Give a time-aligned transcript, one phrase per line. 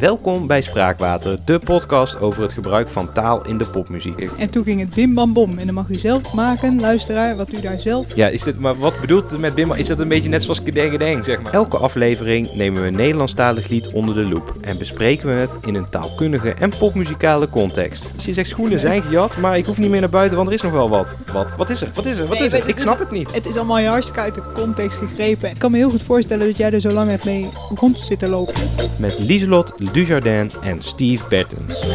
[0.00, 4.20] Welkom bij Spraakwater, de podcast over het gebruik van taal in de popmuziek.
[4.20, 5.58] En toen ging het bim bam bom.
[5.58, 8.14] En dan mag u zelf maken, luisteraar, wat u daar zelf...
[8.14, 9.74] Ja, is dit, maar wat bedoelt het met Bimba?
[9.74, 11.52] Is dat een beetje net zoals Kedengedeng, zeg maar?
[11.52, 15.74] Elke aflevering nemen we een Nederlandstalig lied onder de loep en bespreken we het in
[15.74, 18.12] een taalkundige en popmuzikale context.
[18.14, 20.54] Als je zegt schoenen zijn gejat, maar ik hoef niet meer naar buiten, want er
[20.54, 21.16] is nog wel wat.
[21.32, 21.56] Wat?
[21.56, 21.90] Wat is er?
[21.94, 22.26] Wat is er?
[22.26, 22.68] Wat Nee, is er?
[22.68, 23.34] Ik snap het niet.
[23.34, 25.50] Het is allemaal hartstikke uit de context gegrepen.
[25.50, 28.28] Ik kan me heel goed voorstellen dat jij er zo lang hebt mee rond zitten
[28.28, 28.54] lopen.
[28.96, 31.86] Met Lieselot Dujardin en Steve Bertens.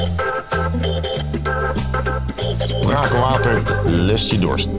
[2.58, 4.70] Spraakwater, lest je dorst.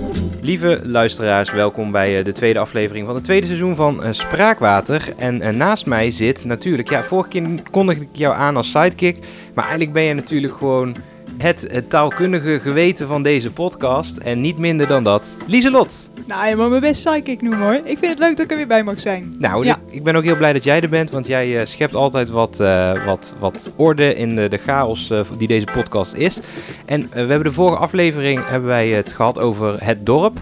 [0.40, 5.14] Lieve luisteraars, welkom bij eh, de tweede aflevering van het tweede seizoen van eh, Spraakwater.
[5.16, 9.18] En eh, naast mij zit natuurlijk, ja, vorige keer kondigde ik jou aan als sidekick.
[9.54, 10.96] Maar eigenlijk ben je natuurlijk gewoon
[11.38, 14.16] het, taalkundige geweten van deze podcast.
[14.16, 16.10] En niet minder dan dat, Lieselot.
[16.26, 17.74] Nou, je mag me best psychic noemen hoor.
[17.84, 19.36] Ik vind het leuk dat ik er weer bij mag zijn.
[19.38, 19.74] Nou, Ja.
[19.86, 22.30] ik- ik ben ook heel blij dat jij er bent, want jij eh, schept altijd
[22.30, 26.38] wat, eh, wat, wat orde in de, de chaos eh, die deze podcast is.
[26.84, 30.38] En we hebben de vorige aflevering hebben wij het gehad over het dorp.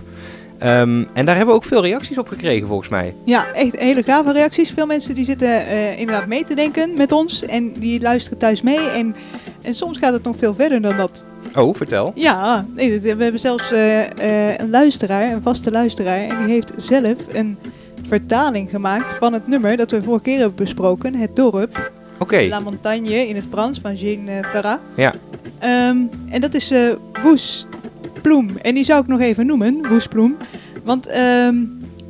[0.62, 3.14] Ehm, en daar hebben we ook veel reacties op gekregen, volgens mij.
[3.24, 4.70] Ja, echt hele gave reacties.
[4.70, 7.44] Veel mensen die zitten eh, inderdaad mee te denken met ons.
[7.44, 8.88] En die luisteren thuis mee.
[8.88, 9.14] En,
[9.62, 11.24] en soms gaat het nog veel verder dan dat.
[11.56, 12.12] Oh, vertel.
[12.14, 14.00] Ja, nee, we hebben zelfs eh,
[14.50, 16.18] eh, een luisteraar, een vaste luisteraar.
[16.18, 17.58] En die heeft zelf een
[18.08, 21.14] vertaling gemaakt van het nummer dat we vorige keer hebben besproken.
[21.14, 21.90] Het dorp.
[22.28, 24.78] La Montagne in het Frans van Jean Ferrat.
[24.96, 25.14] Ja.
[25.58, 25.96] Ehm,
[26.30, 26.72] en dat is
[27.22, 27.66] Woes
[28.22, 28.50] Ploem.
[28.62, 30.36] En die zou ik nog even noemen, Woes Ploem.
[30.84, 31.54] Want ehm,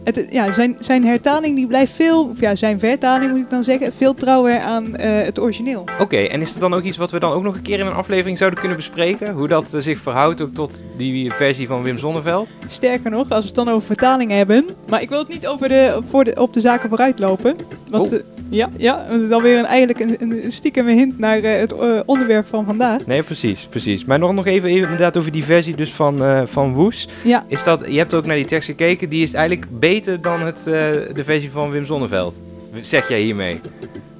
[0.04, 3.64] het, ja, zijn, zijn hertaling die blijft veel, of ja, zijn vertaling moet ik dan
[3.64, 5.84] zeggen, veel trouwer aan eh, het origineel.
[5.98, 6.16] oké.
[6.16, 7.92] En is het dan ook iets wat we dan ook nog een keer in een
[7.92, 9.32] aflevering zouden kunnen bespreken?
[9.34, 12.50] Hoe dat eh, zich verhoudt ook tot die versie van Wim Zonneveld?
[12.66, 14.64] Sterker nog, als we het dan over vertaling hebben.
[14.88, 17.56] Maar ik wil het niet over de, voor de, op de zaken vooruit lopen.
[17.90, 18.18] Want Oh.
[18.52, 22.00] Ja, ja, het is alweer een, eigenlijk een, een stiekem hint naar eh, het eh,
[22.06, 23.06] onderwerp van vandaag.
[23.06, 24.04] Nee, precies, precies.
[24.04, 27.08] Maar nog, nog even, even inderdaad over die versie dus van, eh, van Woes.
[27.22, 30.42] Ja, Is dat, je hebt ook naar die tekst gekeken, die is eigenlijk beter dan
[30.42, 32.40] het, de versie van Wim Zonneveld.
[32.80, 33.60] Zeg jij hiermee?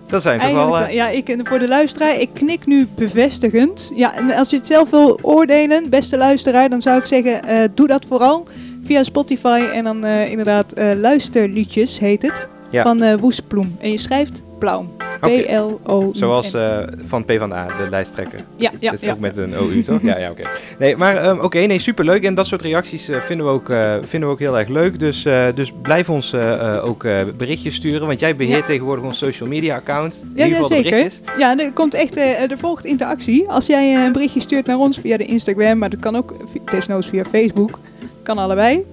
[0.07, 0.89] Dat zijn toch wel...
[0.89, 3.93] Ja, ik, en voor de luisteraar, ik knik nu bevestigend.
[3.95, 7.87] Ja, en als je het zelf wil oordelen, beste luisteraar, dan zou ik zeggen, doe
[7.87, 8.47] dat vooral
[8.85, 9.63] via Spotify.
[9.73, 12.83] En dan inderdaad luisterliedjes heet het, Ja.
[12.83, 13.77] van eh Woesploem.
[13.81, 14.89] En je schrijft Plaum.
[15.21, 16.15] P-L-O-U-M.
[16.15, 18.39] Zoals eh, van PvdA, de lijsttrekker.
[18.57, 19.13] Ja, ja, dat is ja.
[19.13, 20.03] ook met een OU, toch?
[20.03, 20.43] ja, ja, oké.
[20.79, 22.25] Nee, maar ehm, oké, nee, superleuk.
[22.25, 23.67] En dat soort reacties eh, vinden, we ook,
[24.09, 24.99] vinden we ook heel erg leuk.
[25.01, 25.23] Dus,
[25.55, 26.35] dus blijf ons
[26.83, 27.07] ook
[27.37, 28.67] berichtjes sturen, want jij beheert Ja.
[28.67, 30.15] tegenwoordig ons social media account.
[30.23, 30.91] In Ja, ieder ja, geval de zeker.
[30.91, 31.21] berichtjes.
[31.39, 33.49] Ja, er komt echt, er volgt interactie.
[33.49, 36.35] Als jij een berichtje stuurt naar ons via de Instagram, maar dat kan ook
[36.71, 37.79] desnoods via Facebook,
[38.23, 38.85] kan allebei.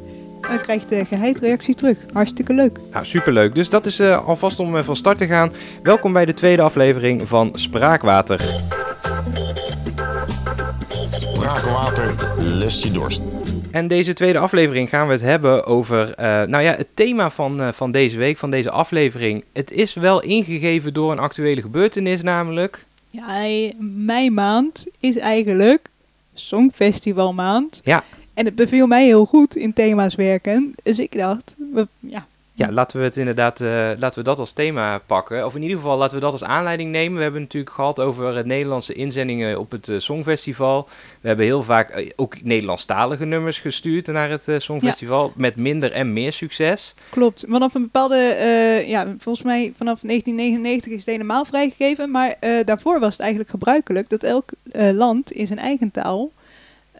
[0.49, 1.97] Dan krijg je de geheid reactie terug.
[2.13, 2.79] Hartstikke leuk.
[2.91, 3.55] Nou, superleuk.
[3.55, 5.51] Dus dat is eh, alvast om eh, van start te gaan.
[5.83, 8.41] Welkom bij de tweede aflevering van Spraakwater.
[11.09, 13.21] Spraakwater, lest je dorst.
[13.71, 17.61] En deze tweede aflevering gaan we het hebben over, eh, nou ja, het thema van,
[17.61, 19.43] eh, van deze week, van deze aflevering.
[19.53, 22.85] Het is wel ingegeven door een actuele gebeurtenis namelijk.
[23.09, 25.89] Ja, eh, mei maand is eigenlijk
[26.33, 27.81] Songfestivalmaand.
[27.83, 28.03] Ja.
[28.39, 30.73] En het beviel mij heel goed in thema's werken.
[30.83, 34.51] Dus ik dacht, we, ja, Ja, laten we het inderdaad, eh, laten we dat als
[34.51, 35.45] thema pakken.
[35.45, 37.15] Of in ieder geval laten we dat als aanleiding nemen.
[37.15, 40.87] We hebben het natuurlijk gehad over het Nederlandse inzendingen op het eh, Songfestival.
[41.21, 45.31] We hebben heel vaak eh, ook Nederlandstalige nummers gestuurd naar het Songfestival.
[45.35, 46.95] Met minder en meer succes.
[47.09, 47.45] klopt.
[47.47, 48.35] Vanaf een bepaalde,
[48.87, 52.11] ja, volgens mij vanaf 1999 is het helemaal vrijgegeven.
[52.11, 52.35] Maar
[52.65, 54.49] daarvoor was het eigenlijk gebruikelijk dat elk
[54.93, 56.31] land in zijn eigen taal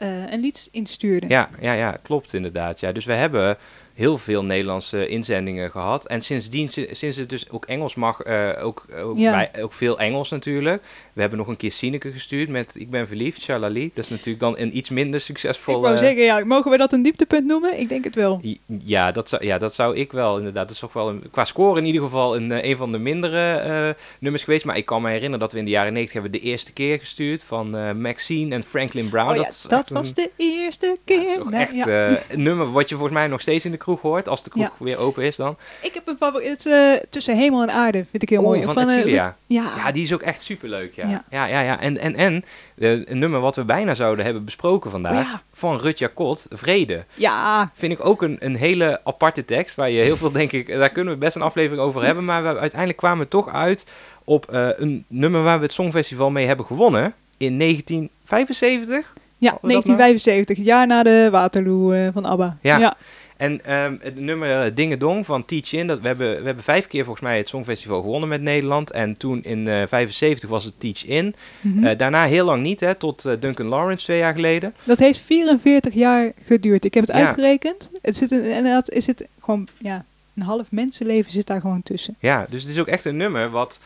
[0.06, 1.28] een lied instuurde.
[1.28, 2.80] Ja, ja, ja, klopt inderdaad.
[2.80, 2.92] Ja.
[2.92, 3.58] Dus we hebben
[4.00, 6.08] heel veel Nederlandse inzendingen gehad.
[6.08, 9.50] En sindsdien, si- sinds het dus ook Engels mag, eh, ook, ook, Ja.
[9.62, 10.84] ook veel Engels natuurlijk.
[11.14, 13.92] We hebben nog een keer Sineke gestuurd met Ik ben verliefd, Charlali.
[13.94, 15.82] Dat is natuurlijk dan een iets minder Ik succesvol...
[15.82, 17.80] wou eh, zeggen, ja, mogen we dat een dieptepunt noemen?
[17.80, 18.42] Ik denk het wel.
[18.66, 20.64] Ja dat, zou, ja, dat zou ik wel inderdaad.
[20.68, 22.98] Dat is toch wel een, qua score in ieder geval een, eh, een van de
[23.00, 24.66] mindere eh, nummers geweest.
[24.66, 27.00] Maar ik kan me herinneren dat we in de jaren 90 hebben de eerste keer
[27.00, 29.30] gestuurd van eh, Maxine en Franklin Brown.
[29.30, 31.20] oh ja, dat was een- de eerste ja, keer.
[31.20, 33.72] het is toch Nee, echt eh, een nummer wat je volgens mij nog steeds in
[33.72, 34.28] de kroeg hoort.
[34.30, 34.72] Als de kroeg Ja.
[34.86, 35.58] weer open is dan.
[35.82, 38.64] Ik heb een favoriet, is, eh, tussen hemel en aarde, vind ik heel Oh, mooi.
[38.64, 39.36] van eh, Edcilia.
[39.46, 40.94] ja, Ja, die is ook echt superleuk.
[40.96, 41.46] Ja, ja, Ja.
[41.46, 41.60] ja.
[41.62, 42.44] ja, En, en, en
[42.78, 45.26] eh, een nummer wat we bijna zouden hebben besproken vandaag.
[45.26, 45.42] Oh ja.
[45.54, 47.04] Van Rutja Kot, Vrede.
[47.14, 49.76] ja, Vind ik ook een, een hele aparte tekst.
[49.76, 52.26] Waar je heel veel, denk ik, daar kunnen we best een aflevering over hebben.
[52.26, 53.86] Maar we, uiteindelijk kwamen we toch uit
[54.24, 57.14] op eh, een nummer waar we het Songfestival mee hebben gewonnen.
[57.38, 59.14] In 1975.
[59.38, 62.58] ja Hadden we dat 1975, jaar na de Waterloo eh, van ABBA.
[62.62, 62.96] Ja.
[63.40, 66.64] En ehm, het nummer eh, Dinge Dong van Teach In, dat, we, hebben, we hebben
[66.64, 68.92] vijf keer volgens mij het Songfestival gewonnen met Nederland.
[68.92, 71.36] En toen in eh 75 was het Teach In.
[71.62, 71.84] Mhm.
[71.86, 74.74] Eh, daarna heel lang niet, hè, tot eh, Duncan Lawrence twee jaar geleden.
[74.84, 76.86] dat heeft 44 jaar geduurd.
[76.86, 77.26] Ik heb het Ja.
[77.26, 77.90] uitgerekend.
[78.02, 82.16] Het zit een, inderdaad, is het gewoon, ja, een half mensenleven zit daar gewoon tussen.
[82.20, 83.80] Ja, dus het is ook echt een nummer wat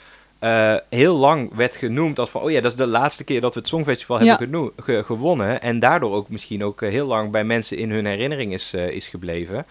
[0.44, 2.42] eh, heel lang werd genoemd als van...
[2.42, 4.38] oh ja, dat is de laatste keer dat we het Songfestival Ja.
[4.38, 5.62] hebben ge- gewonnen.
[5.62, 8.90] En daardoor ook misschien ook eh, heel lang bij mensen in hun herinnering is, eh,
[8.90, 9.66] is gebleven.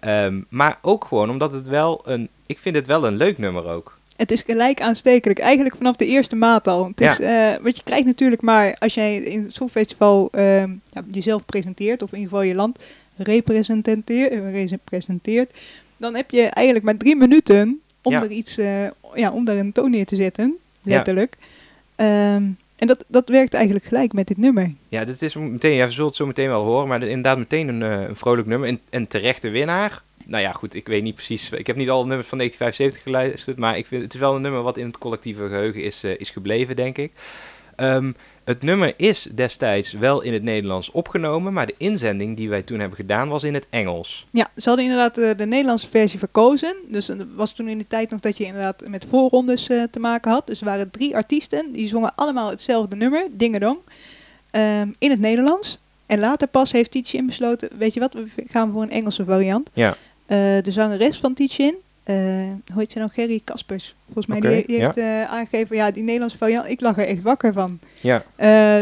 [0.00, 2.28] Ehm, maar ook gewoon omdat het wel een...
[2.46, 3.98] Ik vind het wel een leuk nummer ook.
[4.16, 6.86] Het is gelijk aanstekelijk, eigenlijk vanaf de eerste maat al.
[6.86, 11.02] Het is, eh, wat je krijgt natuurlijk maar als jij in het Songfestival ehm, ja,
[11.10, 12.78] jezelf presenteert, of in ieder geval je land
[13.16, 14.08] representeert,
[14.70, 15.50] representeert,
[15.96, 18.22] dan heb je eigenlijk maar drie minuten om Ja.
[18.22, 18.82] er iets, eh,
[19.14, 20.94] ja, om daar een toon neer te zetten, Ja.
[20.94, 21.36] letterlijk.
[21.96, 22.42] Ehm,
[22.76, 24.72] en dat, dat werkt eigenlijk gelijk met dit nummer.
[24.88, 25.72] Ja, dit is meteen...
[25.76, 26.88] Ja, we zullen het zo meteen wel horen.
[26.88, 28.68] Maar inderdaad meteen een, eh, een vrolijk nummer.
[28.68, 30.02] En, en terechte winnaar.
[30.24, 31.50] Nou ja, goed, ik weet niet precies.
[31.50, 33.56] Ik heb niet alle nummers van 1975 geluisterd.
[33.56, 36.10] Maar ik vind, het is wel een nummer wat in het collectieve geheugen is, eh,
[36.18, 37.12] is gebleven, denk ik.
[37.76, 38.12] Ehm,
[38.44, 41.52] het nummer is destijds wel in het Nederlands opgenomen.
[41.52, 44.26] Maar de inzending die wij toen hebben gedaan was in het Engels.
[44.30, 46.76] Ja, ze hadden inderdaad eh, de Nederlandse versie verkozen.
[46.88, 50.00] Dus het was toen in de tijd nog dat je inderdaad met voorrondes eh, te
[50.00, 50.46] maken had.
[50.46, 53.78] Dus er waren drie artiesten, die zongen allemaal hetzelfde nummer, Dingedong,
[54.50, 55.78] ehm, in het Nederlands.
[56.06, 59.70] En later pas heeft Tietjen besloten, weet je wat, we gaan voor een Engelse variant.
[59.72, 59.96] Ja.
[60.26, 61.74] Eh, de zangeres van Tietjen,
[62.06, 62.14] eh
[62.72, 63.94] hoe heet ze nou, Gerry Kaspers.
[64.04, 64.84] Volgens mij, die, die ja.
[64.84, 67.78] heeft eh, aangegeven, ja, die Nederlandse variant, ik lag er echt wakker van.
[68.00, 68.24] Ja,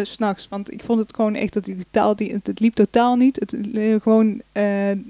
[0.04, 0.46] s s'nachts.
[0.50, 3.36] Want ik vond het gewoon echt dat die taal, die, het, het liep totaal niet.
[3.40, 3.54] Het,
[4.02, 4.42] gewoon,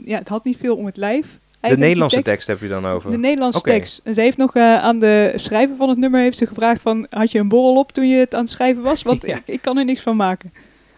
[0.05, 1.38] ja, het had niet veel om het lijf.
[1.61, 3.11] de Nederlandse tekst heb je dan over.
[3.11, 4.00] De Nederlandse tekst.
[4.05, 7.32] En ze heeft nog aan de schrijver van het nummer heeft ze gevraagd van, had
[7.32, 9.02] je een borrel op toen je het aan het schrijven was?
[9.02, 9.37] Want Ja.
[9.37, 10.52] ik, ik kan er niks van maken.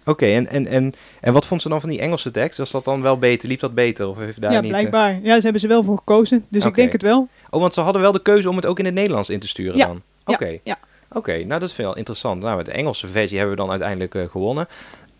[0.06, 2.58] Oké, en, en, en, en wat vond ze dan van die Engelse tekst?
[2.58, 3.48] Was dat dan wel beter?
[3.48, 4.08] Liep dat beter?
[4.08, 5.18] Of heeft daar ja, niet, eh, blijkbaar.
[5.22, 6.44] Ja, ze hebben ze wel voor gekozen.
[6.48, 7.28] Dus ik denk het wel.
[7.50, 9.48] Oh, want ze hadden wel de keuze om het ook in het Nederlands in te
[9.48, 10.02] sturen Ja, dan?
[10.24, 10.58] Oké.
[10.62, 10.76] ja.
[11.12, 12.42] Oké, nou dat is wel interessant.
[12.42, 14.68] Nou, met de Engelse versie hebben we dan uiteindelijk eh, gewonnen.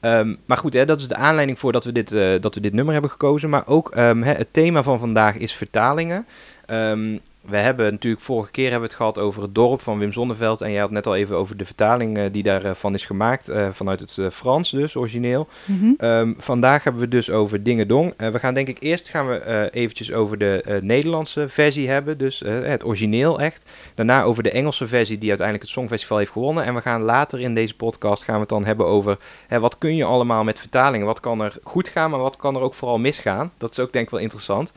[0.00, 2.60] Ehm, maar goed, hè, dat is de aanleiding voor dat we dit, eh, dat we
[2.60, 3.50] dit nummer hebben gekozen.
[3.50, 6.26] Maar ook ehm, hè, het thema van vandaag is vertalingen.
[6.66, 10.12] Ehm, we hebben natuurlijk vorige keer hebben we het gehad over het dorp van Wim
[10.12, 10.60] Zonneveld.
[10.60, 13.48] En jij had net al even over de vertaling eh, die daarvan is gemaakt.
[13.48, 15.48] eh, vanuit het eh, Frans dus, origineel.
[15.64, 15.92] Mhm.
[15.98, 18.14] Ehm, vandaag hebben we dus over Dingedong.
[18.16, 21.88] Eh we gaan denk ik eerst gaan we eh, eventjes over de eh, Nederlandse versie
[21.88, 23.70] hebben, dus eh, het origineel echt.
[23.94, 26.64] Daarna over de Engelse versie die uiteindelijk het Songfestival heeft gewonnen.
[26.64, 29.78] En we gaan later in deze podcast gaan we het dan hebben over hè, wat
[29.78, 31.06] kun je allemaal met vertalingen.
[31.06, 33.52] Wat kan er goed gaan, maar wat kan er ook vooral misgaan.
[33.58, 34.72] Dat is ook denk ik wel interessant.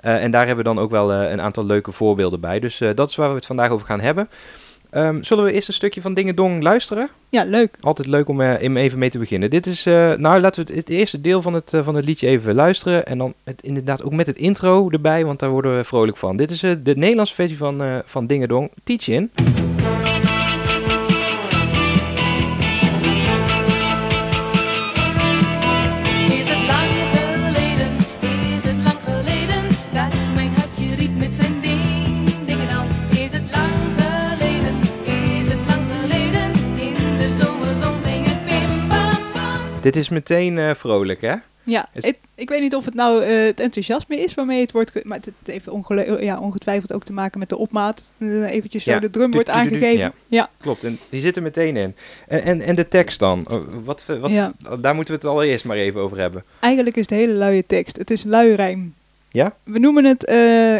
[0.00, 2.60] Eh, en daar hebben we dan ook wel eh, een aantal leuke voorbeelden bij.
[2.60, 4.28] Dus eh, dat is waar we het vandaag over gaan hebben.
[4.90, 7.08] Ehm, zullen we eerst een stukje van Dingedong luisteren?
[7.30, 7.76] Ja, leuk.
[7.80, 9.50] Altijd leuk om om even mee te beginnen.
[9.50, 12.54] Dit is, nou laten we het, het eerste deel van het, van het liedje even
[12.54, 13.06] luisteren.
[13.06, 16.36] En dan het, inderdaad ook met het intro erbij, want daar worden we vrolijk van.
[16.36, 19.30] Dit is de Nederlandse versie van, van Dingedong, Teach In.
[39.86, 41.34] Dit is meteen eh, vrolijk, hè?
[41.62, 45.04] Ja, Is- ik weet niet of het nou eh, het enthousiasme is waarmee het wordt...
[45.04, 48.02] maar het, heeft ongele- ja, ongetwijfeld ook te maken met de opmaat.
[48.18, 49.98] Uh, eventjes zo de drum wordt aangegeven.
[49.98, 50.12] ja.
[50.26, 50.50] ja.
[50.60, 51.94] Klopt, en die zit er meteen in.
[52.28, 53.46] En, en, en de tekst dan?
[53.84, 54.52] Wat, wat, Ja.
[54.80, 56.44] Daar moeten we het allereerst maar even over hebben.
[56.60, 57.96] Eigenlijk is het hele luie tekst.
[57.96, 58.94] Het is luirijm.
[59.28, 59.56] Ja?
[59.62, 60.36] We noemen het eh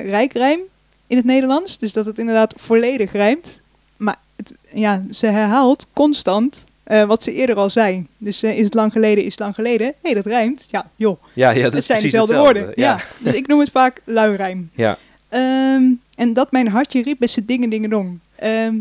[0.08, 0.60] rijkrijm
[1.06, 1.78] in het Nederlands.
[1.78, 3.60] Dus dat het inderdaad volledig rijmt.
[3.96, 8.06] Maar het, ja, ze herhaalt constant eh, wat ze eerder al zei.
[8.18, 9.86] Dus eh, is het lang geleden, is het lang geleden.
[9.86, 10.66] Hé, hey, dat rijmt.
[10.70, 11.22] Ja, joh.
[11.32, 12.60] Ja, ja dat het zijn dezelfde hetzelfde.
[12.60, 12.82] woorden.
[12.82, 13.00] Ja.
[13.18, 14.70] Dus ik noem het vaak luirijm.
[14.74, 14.98] ja.
[15.28, 18.18] Ehm, en dat mijn hartje riep met zijn dingen dingen dong.
[18.34, 18.74] Ehm,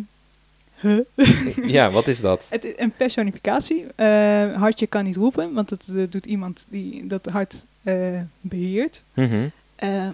[0.79, 0.99] huh?
[1.75, 2.45] ja, wat is dat?
[2.49, 3.85] Het is een personificatie.
[3.95, 9.03] Eh, hartje kan niet roepen, want dat eh, doet iemand die dat hart eh, beheert.
[9.13, 10.07] Eh,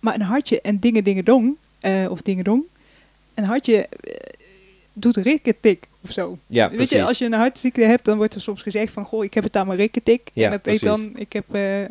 [0.00, 1.56] maar een hartje en dingen dingen dong,
[2.08, 2.62] of dingen dong,
[3.34, 3.88] een hartje
[4.92, 6.38] doet rikketik of zo.
[6.46, 6.96] Ja, Weet precies.
[6.96, 9.44] je, als je een hartziekte hebt, dan wordt er soms gezegd van, goh, ik heb
[9.44, 10.30] het aan mijn rikketik.
[10.32, 11.88] Ja, en dat heet dan, ik heb, eh, ik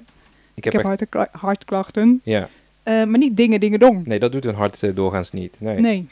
[0.53, 2.21] ik heb, hartklachten.
[2.23, 2.49] Ja,
[2.83, 4.05] Eh, maar niet dingen dingen dong.
[4.05, 5.55] nee, dat doet een hart eh, doorgaans niet.
[5.59, 5.79] Nee.
[5.79, 6.07] Nee.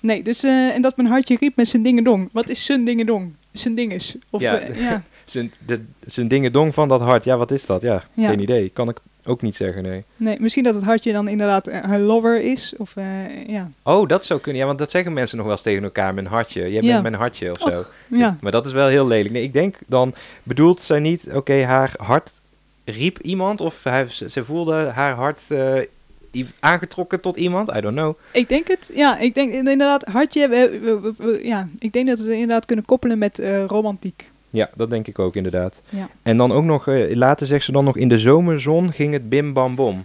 [0.00, 2.28] Nee, dus en dat mijn hartje riep met zijn dingendong.
[2.32, 3.32] Wat is zijn dingendong?
[3.52, 4.16] Zijn dinges.
[4.30, 4.60] Of, Ja.
[4.74, 5.02] ja.
[5.30, 7.82] Zijn, de, zijn dingendong van dat hart, ja, wat is dat?
[7.82, 8.28] Ja, Ja.
[8.28, 8.68] geen idee.
[8.68, 10.04] Kan ik ook niet zeggen, nee.
[10.16, 12.74] Nee, misschien dat het hartje dan inderdaad eh, haar lover is.
[12.76, 13.70] Of eh, ja.
[13.82, 14.60] Oh, dat zou kunnen.
[14.60, 16.60] Ja, want dat zeggen mensen nog wel eens tegen elkaar, mijn hartje.
[16.60, 16.90] Jij Ja.
[16.90, 17.84] bent mijn hartje of zo.
[18.08, 18.36] Ja.
[18.40, 19.30] Maar dat is wel heel lelijk.
[19.34, 22.32] Nee, ik denk dan, bedoelt zij niet, oké, haar hart
[22.84, 25.74] riep iemand of hij, ze voelde haar hart eh,
[26.60, 27.68] aangetrokken tot iemand.
[27.76, 28.14] I don't know.
[28.32, 28.90] Ik denk het.
[28.94, 31.40] Ja, ik denk inderdaad, hartje.
[31.42, 34.30] ja, ik denk dat we het inderdaad kunnen koppelen met eh, romantiek.
[34.50, 35.82] Ja, dat denk ik ook inderdaad.
[35.88, 36.08] Ja.
[36.22, 39.28] En dan ook nog, eh, later zegt ze dan nog, in de zomerzon ging het
[39.28, 40.04] bim bam bom.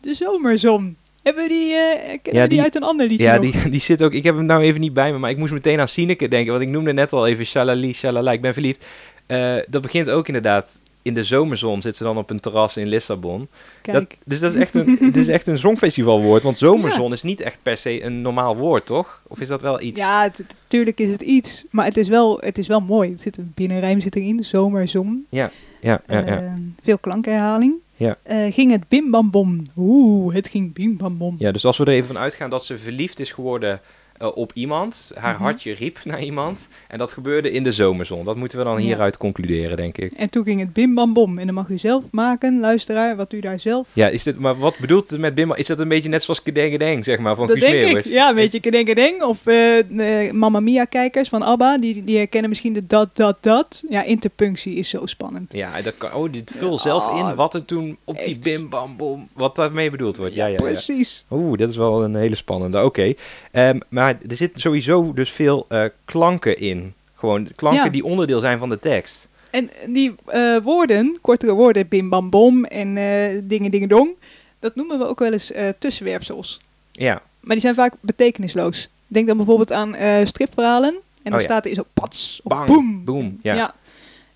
[0.00, 0.96] De zomerzon.
[1.22, 3.52] Hebben we die, kennen Ja, we die, die- uit een ander liedje Ja, nog?
[3.52, 5.52] die, die zit ook, ik heb hem nou even niet bij me, maar ik moest
[5.52, 8.84] meteen aan Sineke denken, want ik noemde net al even shalali, shalala, ik ben verliefd.
[9.26, 12.86] Eh, dat begint ook inderdaad, in de zomerzon zit ze dan op een terras in
[12.88, 13.48] Lissabon.
[13.82, 17.22] Kijk, Dat, dus dat is echt een, het is echt een songfestivalwoord, want zomerzon is
[17.22, 19.22] niet echt per se een normaal woord, toch?
[19.28, 19.98] Of is dat wel iets?
[19.98, 23.10] ja, het- het- tuurlijk is het iets, maar het is wel, het is wel mooi.
[23.10, 25.26] Het zit een binnenrijm zit erin, zomerzon.
[25.28, 26.22] ja, ja, ja.
[26.24, 27.74] Eh, veel klankherhaling.
[27.96, 28.16] Ja.
[28.22, 29.62] Eh, ging het bim bam bom.
[29.76, 31.34] Oeh, het ging bim bam bom.
[31.38, 33.80] Ja, dus als we er even van uitgaan dat ze verliefd is geworden
[34.18, 35.42] eh, op iemand, haar Mhm.
[35.42, 38.24] hartje riep naar iemand, en dat gebeurde in de zomerzon.
[38.24, 38.84] Dat moeten we dan Ja.
[38.86, 40.12] hieruit concluderen, denk ik.
[40.12, 41.38] En toen ging het bim bam bom.
[41.38, 43.86] En dan mag u zelf maken, luisteraar, wat u daar zelf...
[43.92, 45.56] Ja, is dit, maar wat bedoelt het met Bimba?
[45.56, 48.04] Is dat een beetje net zoals Kedengedeng, zeg maar, van dat denk ik.
[48.04, 52.72] Ja, een beetje kedeng Of eh, Mamma Mia kijkers van ABBA, die, die herkennen misschien
[52.72, 53.82] de dat, dat, dat.
[53.88, 55.52] Ja, interpunctie is zo spannend.
[55.52, 58.96] Ja, dat kan, oh, dit vul zelf in wat er toen op die bim bam
[58.96, 60.34] bom, wat daarmee bedoeld wordt.
[60.34, 60.56] Ja, ja, ja.
[60.56, 61.24] Precies.
[61.30, 62.84] Oeh, dat is wel een hele spannende.
[62.84, 63.14] Oké.
[63.50, 66.94] Ehm, maar er zit sowieso dus veel eh, klanken in.
[67.14, 67.90] Gewoon klanken Ja.
[67.90, 69.28] die onderdeel zijn van de tekst.
[69.50, 74.10] En die eh, woorden, kortere woorden, bim bam bom en eh, dingen dingen dong,
[74.58, 76.60] dat noemen we ook wel eens tussenwerpsels.
[76.92, 78.88] Ja, Maar die zijn vaak betekenisloos.
[79.06, 79.94] Denk dan bijvoorbeeld aan
[80.26, 80.94] stripverhalen.
[81.22, 81.44] En dan Oh ja.
[81.44, 83.04] staat er zo pats of bang, boem.
[83.04, 83.38] boem.
[83.42, 83.74] Ja.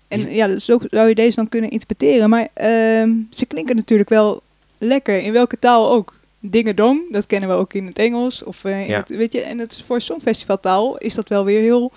[0.07, 2.29] En ja, dus zo zou je deze dan kunnen interpreteren.
[2.29, 4.41] Maar ehm, ze klinken natuurlijk wel
[4.77, 6.15] lekker, in welke taal ook.
[6.49, 8.43] Dingedong, dat kennen we ook in het Engels.
[8.43, 8.97] Of, eh, in Ja.
[8.97, 11.91] het, weet je, en het, voor Songfestivaltaal is dat wel weer heel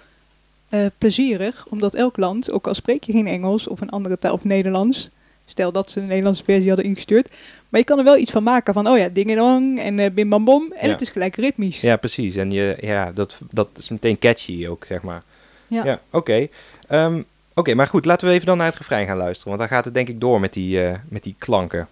[0.68, 1.66] eh, plezierig.
[1.68, 5.10] Omdat elk land, ook al spreek je geen Engels of een andere taal of Nederlands.
[5.46, 7.28] Stel dat ze een Nederlandse versie hadden ingestuurd.
[7.68, 10.28] Maar je kan er wel iets van maken van, oh ja, dingedong en eh bim
[10.28, 10.72] bam bom.
[10.76, 10.92] En Ja.
[10.92, 11.80] het is gelijk ritmisch.
[11.80, 12.36] Ja, precies.
[12.36, 15.22] En je, ja, dat, dat is meteen catchy ook, zeg maar.
[15.66, 16.00] Ja.
[16.10, 16.48] oké.
[16.88, 17.22] Ehm,
[17.54, 19.48] oké, maar goed, laten we even dan naar het refrein gaan luisteren.
[19.48, 21.88] Want dan gaat het denk ik door met die, eh, met die klanken.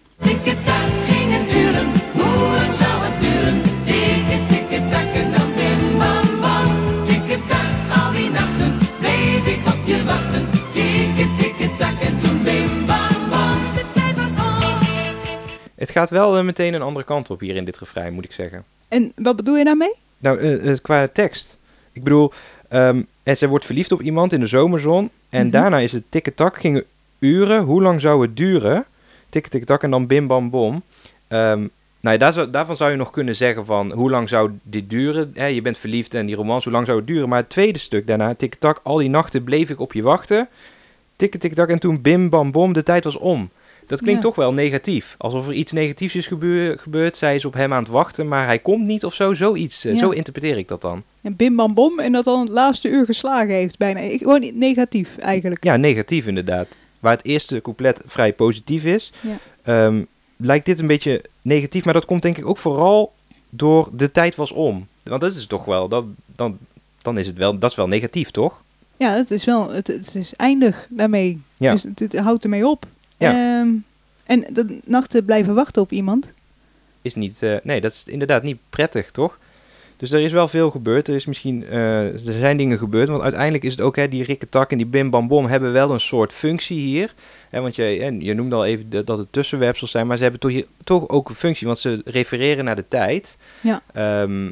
[15.88, 18.32] Het gaat wel eh, meteen een andere kant op hier in dit refrein, moet ik
[18.32, 18.64] zeggen.
[18.88, 19.94] En wat bedoel je daarmee?
[20.18, 21.58] Nou, eh, eh, qua tekst.
[21.92, 22.32] Ik bedoel,
[22.68, 25.10] ehm en zij wordt verliefd op iemand in de zomerzon.
[25.28, 25.50] En Mhm.
[25.50, 26.84] daarna is het tikketak, gingen
[27.18, 27.62] uren.
[27.62, 28.84] Hoe lang zou het duren?
[29.28, 30.82] Tik, tik, tak en dan bim, bam, bom.
[31.28, 31.58] Ehm,
[32.00, 34.90] nou ja, daar zou, daarvan zou je nog kunnen zeggen van, hoe lang zou dit
[34.90, 35.54] duren?
[35.54, 37.28] Je bent verliefd en die romans, hoe lang zou het duren?
[37.28, 40.48] Maar het tweede stuk daarna, tik, tak, al die nachten bleef ik op je wachten.
[41.16, 43.50] Tik, tik, tak en toen bim, bam, bom, de tijd was om.
[43.88, 44.28] Dat klinkt Ja.
[44.28, 45.14] toch wel negatief.
[45.18, 47.16] Alsof er iets negatiefs is gebeur- gebeurd.
[47.16, 49.34] Zij is op hem aan het wachten, maar hij komt niet of zo.
[49.34, 49.84] Zoiets.
[49.84, 49.98] eh, Ja.
[49.98, 51.02] Zo interpreteer ik dat dan.
[51.22, 54.00] En bim bam bom en dat dan het laatste uur geslagen heeft bijna.
[54.00, 55.64] Ik, gewoon negatief eigenlijk.
[55.64, 56.78] Ja, negatief inderdaad.
[57.00, 59.38] Waar het eerste couplet vrij positief is, Ja.
[59.62, 60.02] ehm,
[60.36, 61.84] lijkt dit een beetje negatief.
[61.84, 63.12] Maar dat komt denk ik ook vooral
[63.50, 64.86] door de tijd was om.
[65.02, 66.04] Want dat is toch wel, dat,
[66.36, 66.58] dan,
[67.02, 68.62] dan is het wel, dat is wel negatief, toch?
[68.96, 71.40] Ja, het is wel, het, het is eindig daarmee.
[71.56, 71.72] Ja.
[71.72, 72.86] Dus het, het houdt ermee op.
[73.18, 73.30] Ja.
[73.60, 73.68] Ehm,
[74.24, 76.32] en de nachten blijven wachten op iemand.
[77.02, 79.38] Is niet, eh, nee, dat is inderdaad niet prettig, toch?
[79.96, 81.08] Dus er is wel veel gebeurd.
[81.08, 83.08] Er, is misschien, eh, er zijn dingen gebeurd.
[83.08, 85.90] Want uiteindelijk is het ook, hè, die rikketak en die bim bam bom hebben wel
[85.90, 87.14] een soort functie hier.
[87.50, 90.06] Hè, want je, en je noemde al even dat- dat het tussenwerpsels zijn.
[90.06, 91.66] Maar ze hebben toch, hier, toch ook een functie.
[91.66, 93.36] Want ze refereren naar de tijd.
[93.60, 93.82] Ja.
[93.92, 94.50] Ehm,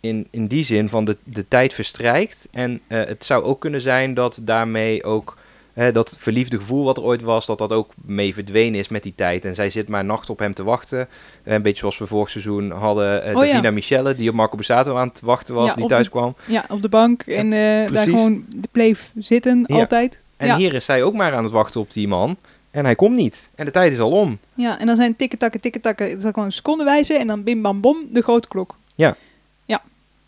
[0.00, 2.48] in, in die zin van de, de tijd verstrijkt.
[2.50, 5.36] En eh, het zou ook kunnen zijn dat daarmee ook
[5.72, 9.02] hè, dat verliefde gevoel wat er ooit was, dat dat ook mee verdwenen is met
[9.02, 9.44] die tijd.
[9.44, 11.08] En zij zit maar nacht op hem te wachten.
[11.42, 13.70] Eh, Een beetje zoals we vorig seizoen hadden uh, Oh, ja.
[13.70, 16.36] Michelle, die op Marco Bussato aan het wachten was, Ja, die thuis de- kwam.
[16.46, 19.76] Ja, op de bank en eh, daar gewoon bleef zitten, Ja.
[19.80, 20.22] altijd.
[20.36, 22.36] En hier is zij ook maar aan het wachten op die man.
[22.70, 23.48] En hij komt niet.
[23.54, 24.38] En de tijd is al om.
[24.54, 27.96] ja, en dan zijn tikken-takken, tikken-takken, dat is gewoon secondenwijze en dan bim bam bom,
[28.12, 28.76] de grote klok.
[28.94, 29.16] Ja,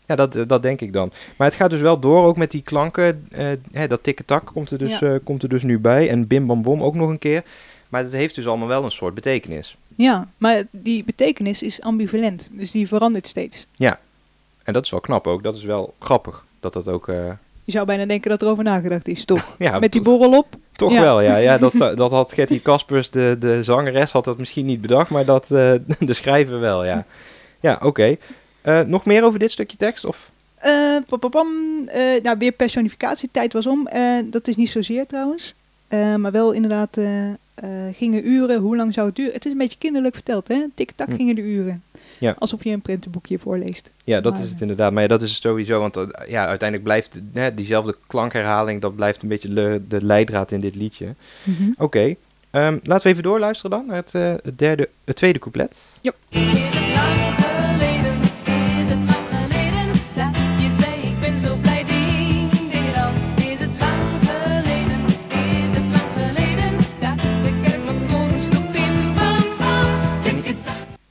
[0.05, 1.11] dat, eh, dat denk ik dan.
[1.37, 3.25] Maar het gaat dus wel door ook met die klanken.
[3.31, 5.13] eh, hè, dat tikketak komt, er dus, Ja.
[5.13, 6.09] eh, komt er dus nu bij.
[6.09, 7.43] En bim bam bom ook nog een keer.
[7.89, 9.77] Maar het heeft dus allemaal wel een soort betekenis.
[9.95, 13.67] Ja, maar die betekenis is ambivalent, dus die verandert steeds.
[14.63, 15.43] En dat is wel knap ook.
[15.43, 16.45] Dat is wel grappig.
[16.59, 17.05] Dat dat ook...
[17.63, 19.55] Je zou bijna denken dat er over nagedacht is, toch?
[19.59, 20.47] ja, Met die borrel op.
[20.71, 21.01] Toch Ja.
[21.01, 21.35] wel, ja.
[21.37, 25.09] ja dat, dat had Getty Kaspers, de, de zangeres, had dat misschien niet bedacht.
[25.09, 25.47] Maar dat
[25.99, 27.05] de schrijver wel, ja.
[27.59, 28.15] Ja, oké.
[28.65, 30.05] Eh, nog meer over dit stukje tekst?
[30.05, 30.31] Of?
[30.55, 30.97] Eh,
[31.29, 31.47] pam.
[31.87, 33.87] Eh, nou, weer personificatietijd was om.
[33.87, 35.53] Eh, dat is niet zozeer trouwens.
[35.87, 36.97] Eh, maar wel inderdaad
[37.93, 39.33] gingen uren, hoe lang zou het duren?
[39.33, 40.65] Het is een beetje kinderlijk verteld, hè?
[40.75, 41.15] Tik-tak Hm.
[41.15, 41.83] gingen de uren.
[42.17, 42.35] Ja.
[42.39, 43.91] Alsof je een prentenboekje voorleest.
[44.03, 44.91] Ja, dat Maar, is het inderdaad.
[44.91, 45.95] Maar ja, dat is sowieso, want
[46.27, 50.75] ja, uiteindelijk blijft hè, diezelfde klankherhaling, dat blijft een beetje de, de leidraad in dit
[50.75, 51.13] liedje.
[51.77, 52.15] Oké,
[52.49, 55.99] ehm, laten we even doorluisteren dan naar het, eh, het, derde, het tweede couplet.
[56.01, 57.54] Is het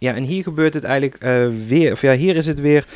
[0.04, 2.86] Ja, en hier gebeurt het eigenlijk eh, weer, of ja, hier is het weer,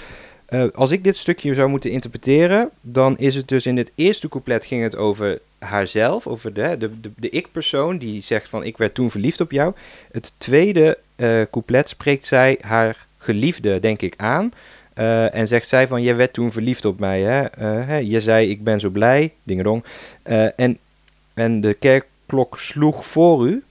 [0.47, 4.29] eh, als ik dit stukje zou moeten interpreteren, dan is het dus in het eerste
[4.29, 8.95] couplet ging het over haarzelf, over de, de, de, ik-persoon die zegt van ik werd
[8.95, 9.75] toen verliefd op jou.
[10.12, 14.53] Het tweede eh, couplet spreekt zij haar geliefde, denk ik, aan.
[15.33, 17.65] en zegt zij van, jij werd toen verliefd op mij, hè?
[17.67, 19.85] Hè je zei, ik ben zo blij, dingedong.
[20.57, 20.79] En,
[21.35, 23.62] en de kerkklok sloeg voor u.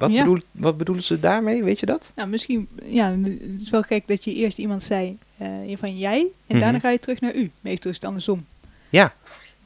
[0.00, 0.18] Wat, Ja.
[0.22, 2.12] bedoel, wat bedoelen ze daarmee, weet je dat?
[2.16, 6.18] Nou, misschien, ja, het is wel gek dat je eerst iemand zei eh, van jij
[6.20, 6.58] en Mhm.
[6.60, 7.50] daarna ga je terug naar u.
[7.60, 8.46] Meestal is het andersom.
[8.90, 9.14] Ja.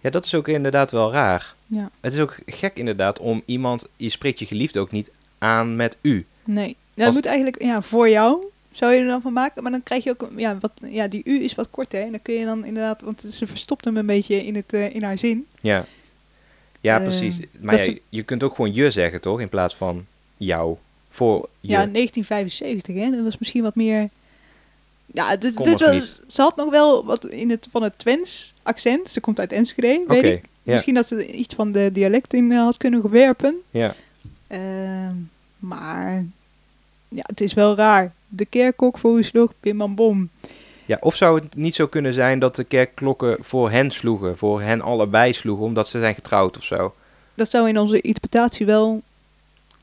[0.00, 1.54] ja, dat is ook inderdaad wel raar.
[1.66, 1.90] Ja.
[2.00, 5.96] Het is ook gek inderdaad om iemand, je spreekt je geliefde ook niet aan met
[6.00, 6.26] u.
[6.44, 9.62] Nee, nou, dat Als- moet eigenlijk ja, voor jou zou je er dan van maken,
[9.62, 12.04] maar dan krijg je ook ja, wat, ja, die u is wat korter hè?
[12.04, 14.94] en dan kun je dan inderdaad, want ze verstopt hem een beetje in het eh,
[14.94, 15.46] in haar zin.
[15.60, 15.84] Ja,
[16.80, 17.38] ja Eh, precies.
[17.60, 19.40] Maar ja, je kunt ook gewoon je zeggen, toch?
[19.40, 20.76] In plaats van jou.
[21.10, 21.68] Voor je.
[21.68, 24.08] Ja, 1975 hè, dat was misschien wat meer.
[25.06, 26.20] Ja, dit, niet.
[26.28, 29.10] ze had nog wel wat in het van het Twents accent.
[29.10, 30.44] Ze komt uit Enschede, weet ik.
[30.62, 30.72] ja.
[30.72, 33.54] Misschien dat ze iets van de dialect in eh, had kunnen werpen.
[33.70, 33.94] ja.
[34.46, 35.14] Ehm,
[35.58, 36.24] maar
[37.08, 38.12] ja, het is wel raar.
[38.28, 40.30] De kerkkok voor u sloeg, bam bom.
[40.84, 44.62] ja, of zou het niet zo kunnen zijn dat de kerkklokken voor hen sloegen, voor
[44.62, 46.94] hen allebei sloegen, omdat ze zijn getrouwd of zo?
[47.34, 49.02] Dat zou in onze interpretatie wel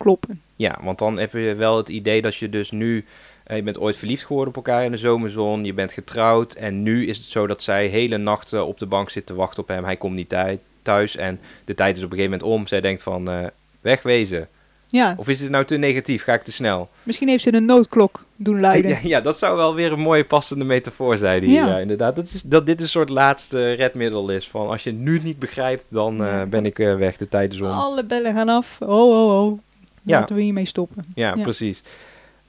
[0.01, 0.41] kloppen.
[0.55, 3.05] Ja, want dan heb je wel het idee dat je dus nu,
[3.43, 6.83] eh, je bent ooit verliefd geworden op elkaar in de zomerzon, je bent getrouwd en
[6.83, 9.67] nu is het zo dat zij hele nachten op de bank zit te wachten op
[9.69, 12.67] hem, hij komt niet thui- thuis en de tijd is op een gegeven moment om,
[12.67, 13.37] zij denkt van eh,
[13.81, 14.47] wegwezen.
[14.87, 16.89] Ja, Of is het nou te negatief, ga ik te snel?
[17.03, 18.91] misschien heeft ze een noodklok doen luiden.
[18.91, 21.67] Ja, ja, dat zou wel weer een mooie passende metafoor zijn hier, Ja.
[21.67, 21.77] ja.
[21.77, 22.15] inderdaad.
[22.15, 25.39] Dat, is, dat dit een soort laatste redmiddel is van als je het nu niet
[25.39, 27.67] begrijpt, dan eh, ben ik eh, weg, de tijd is om.
[27.67, 28.77] Alle bellen gaan af.
[28.79, 29.59] Oh, oh, oh.
[30.01, 30.19] Ja.
[30.19, 31.05] Laten we hiermee stoppen.
[31.15, 31.41] Ja, Ja.
[31.43, 31.81] precies.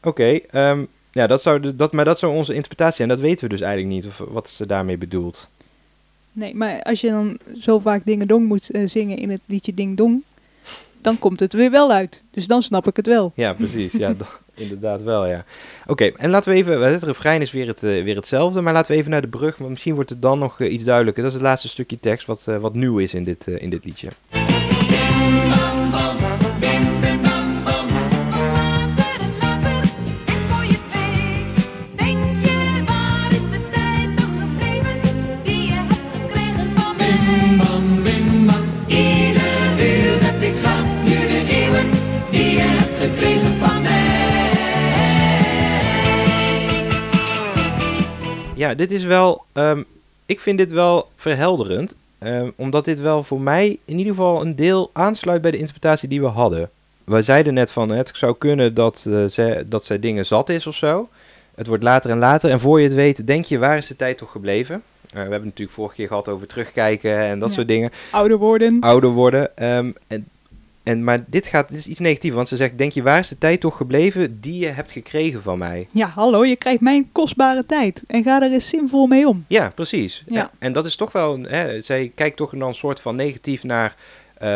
[0.03, 3.09] Oké, ehm, ja, dat zou de, dat, maar dat zou onze interpretatie zijn.
[3.09, 5.49] Dat weten we dus eigenlijk niet, of wat ze daarmee bedoelt.
[6.33, 9.75] Nee, maar als je dan zo vaak Ding Dong moet eh, zingen in het liedje
[9.75, 10.23] Ding Dong,
[11.01, 12.23] dan komt het weer wel uit.
[12.31, 13.33] Dus dan snap ik het wel.
[13.35, 13.93] Ja, precies.
[13.93, 14.15] ja,
[14.55, 15.45] inderdaad wel, ja.
[15.87, 18.93] Oké, en laten we even, het refrein is weer, het, eh, weer hetzelfde, maar laten
[18.93, 21.23] we even naar de brug, want misschien wordt het dan nog eh, iets duidelijker.
[21.23, 24.09] Dat is het laatste stukje tekst wat, wat nieuw is in dit, in dit liedje.
[48.73, 49.83] Ja, dit is wel, ehm,
[50.27, 54.57] ik vind dit wel verhelderend, ehm, omdat dit wel voor mij in ieder geval een
[54.57, 56.71] deel aansluit bij de interpretatie die we hadden.
[57.05, 60.67] We zeiden net van, het zou kunnen dat, eh, zij, dat zij dingen zat is
[60.67, 61.09] of zo.
[61.55, 63.97] Het wordt later en later en voor je het weet, denk je, waar is de
[63.97, 64.75] tijd toch gebleven?
[64.75, 67.55] Eh, we hebben het natuurlijk vorige keer gehad over terugkijken en dat Ja.
[67.55, 67.91] soort dingen.
[68.11, 68.81] Ouder worden.
[68.81, 69.57] Ouder worden.
[69.57, 70.27] ehm, en,
[70.83, 73.29] en, maar dit, gaat, dit is iets negatiefs, want ze zegt, denk je, waar is
[73.29, 75.89] de tijd toch gebleven die je hebt gekregen van mij?
[75.91, 78.03] Ja, hallo, je krijgt mijn kostbare tijd.
[78.07, 79.45] En ga er eens zinvol mee om.
[79.49, 80.23] Ja, precies.
[80.27, 80.41] Ja.
[80.41, 83.17] En, en dat is toch wel, een- hè, zij kijkt toch dan een soort van
[83.17, 83.97] negatief naar
[84.39, 84.49] eh,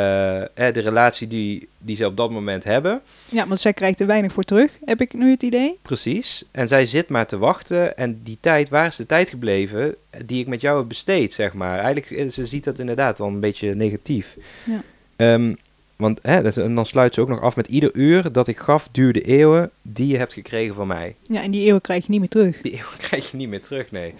[0.54, 3.00] hè, de relatie die, die ze op dat moment hebben.
[3.28, 5.78] Ja, want zij krijgt er weinig voor terug, heb ik nu het idee.
[5.82, 6.44] Precies.
[6.50, 7.96] En zij zit maar te wachten.
[7.96, 11.52] En die tijd, waar is de tijd gebleven die ik met jou heb besteed, zeg
[11.52, 11.78] maar.
[11.78, 14.36] Eigenlijk, eh, ze ziet dat inderdaad wel een beetje negatief.
[14.64, 14.82] Ja.
[15.16, 15.54] Ehm,
[15.96, 18.58] want hè, dus- en dan sluit ze ook nog af met ieder uur dat ik
[18.58, 21.14] gaf duurde eeuwen die je hebt gekregen van mij.
[21.22, 22.60] Ja, en die eeuwen krijg je niet meer terug.
[22.60, 24.14] Die eeuwen krijg je niet meer terug, nee.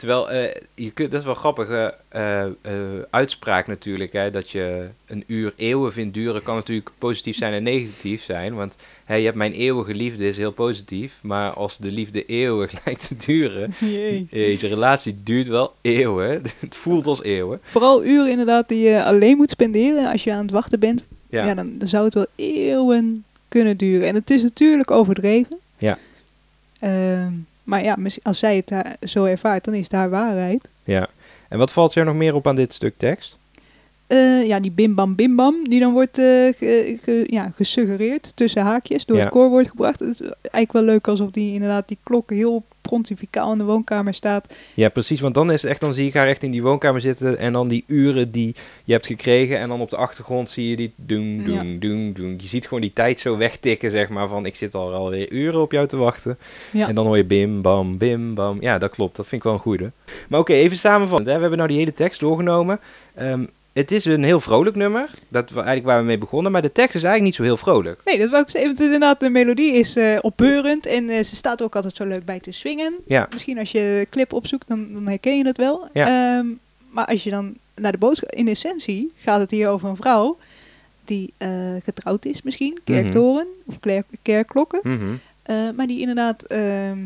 [0.00, 2.52] Terwijl, eh, je kunt, dat is wel een grappige eh, eh,
[3.10, 7.62] uitspraak natuurlijk, hè, dat je een uur eeuwen vindt duren, kan natuurlijk positief zijn en
[7.62, 8.54] negatief zijn.
[8.54, 12.72] Want hè, je hebt mijn eeuwige liefde, is heel positief, maar als de liefde eeuwig
[12.84, 14.26] lijkt te duren, Jee.
[14.30, 17.60] deze relatie duurt wel eeuwen, het voelt als eeuwen.
[17.62, 21.02] Vooral uren inderdaad die je alleen moet spenderen als je aan het wachten bent.
[21.30, 24.08] Ja, Ja, dan, dan zou het wel eeuwen kunnen duren.
[24.08, 25.58] En het is natuurlijk overdreven.
[25.78, 25.98] Ja.
[26.80, 27.32] Ehm,
[27.64, 30.68] maar ja, als zij het haar zo ervaart, dan is het haar waarheid.
[30.84, 31.08] ja.
[31.48, 33.38] En wat valt er nog meer op aan dit stuk tekst?
[34.06, 38.32] eh, ja, die bim bam bim bam, die dan wordt eh, ge- ge- ja, gesuggereerd
[38.34, 39.22] tussen haakjes door Ja.
[39.22, 40.00] het koor wordt gebracht.
[40.00, 44.14] Het is eigenlijk wel leuk alsof die inderdaad die klok heel pontificaal in de woonkamer
[44.14, 44.54] staat.
[44.74, 45.20] Ja, precies.
[45.20, 47.52] Want dan is het echt, dan zie ik haar echt in die woonkamer zitten en
[47.52, 50.92] dan die uren die je hebt gekregen en dan op de achtergrond zie je die
[50.96, 51.78] doen, doen, Ja.
[51.78, 52.34] doen, doen.
[52.40, 55.60] Je ziet gewoon die tijd zo wegtikken, zeg maar, van ik zit al alweer uren
[55.60, 56.38] op jou te wachten.
[56.72, 56.88] Ja.
[56.88, 58.56] En dan hoor je bim, bam, bim, bam.
[58.60, 59.16] Ja, dat klopt.
[59.16, 59.92] Dat vind ik wel een goede.
[60.28, 61.26] Maar oké, even samenvatten.
[61.26, 61.34] hè.
[61.34, 62.80] We hebben nou die hele tekst doorgenomen.
[63.14, 63.44] Ehm,
[63.80, 65.10] het is een heel vrolijk nummer.
[65.28, 66.52] Dat was eigenlijk waar we mee begonnen.
[66.52, 68.00] Maar de tekst is eigenlijk niet zo heel vrolijk.
[68.04, 68.68] Nee, dat wou ik zeggen.
[68.70, 72.24] want Inderdaad, de melodie is eh, opbeurend en eh, ze staat ook altijd zo leuk
[72.24, 72.98] bij te swingen.
[73.06, 73.26] Ja.
[73.32, 75.88] Misschien als je de clip opzoekt, dan, dan herken je dat wel.
[75.92, 76.36] Ja.
[76.38, 76.46] Ehm,
[76.90, 78.30] maar als je dan naar de boodschap...
[78.30, 80.38] In essentie gaat het hier over een vrouw
[81.04, 81.50] die eh,
[81.82, 82.78] getrouwd is misschien.
[82.84, 83.78] Kerktoren of
[84.22, 84.80] kerkklokken.
[84.82, 85.16] Mhm.
[85.76, 86.98] maar die inderdaad ehm,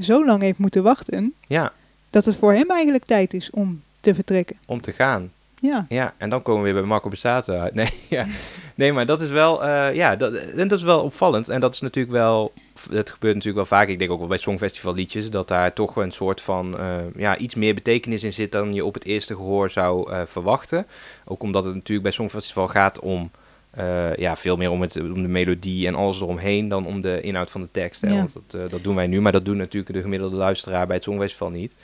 [0.00, 1.34] zo lang heeft moeten wachten...
[1.46, 1.72] Ja,
[2.10, 4.56] dat het voor hem eigenlijk tijd is om te vertrekken.
[4.66, 5.30] om te gaan.
[5.64, 7.74] Ja, Ja, en dan komen we weer bij Marco Bassato uit.
[7.74, 8.26] Nee, ja.
[8.74, 11.48] nee maar dat is wel, eh, ja, dat, dat is wel opvallend.
[11.48, 12.52] En dat is natuurlijk wel,
[12.90, 13.88] dat gebeurt natuurlijk wel vaak.
[13.88, 17.36] Ik denk ook wel bij Songfestival liedjes, dat daar toch een soort van, eh, ja,
[17.36, 20.86] iets meer betekenis in zit dan je op het eerste gehoor zou eh, verwachten.
[21.24, 23.30] Ook omdat het natuurlijk bij Songfestival gaat om,
[23.76, 27.20] eh, ja, veel meer om, het, om de melodie en alles eromheen dan om de
[27.20, 28.00] inhoud van de tekst.
[28.00, 28.08] Hè?
[28.08, 28.14] Ja.
[28.16, 30.94] Want dat, eh, dat doen wij nu, maar dat doen natuurlijk de gemiddelde luisteraar bij
[30.96, 31.74] het Songfestival niet.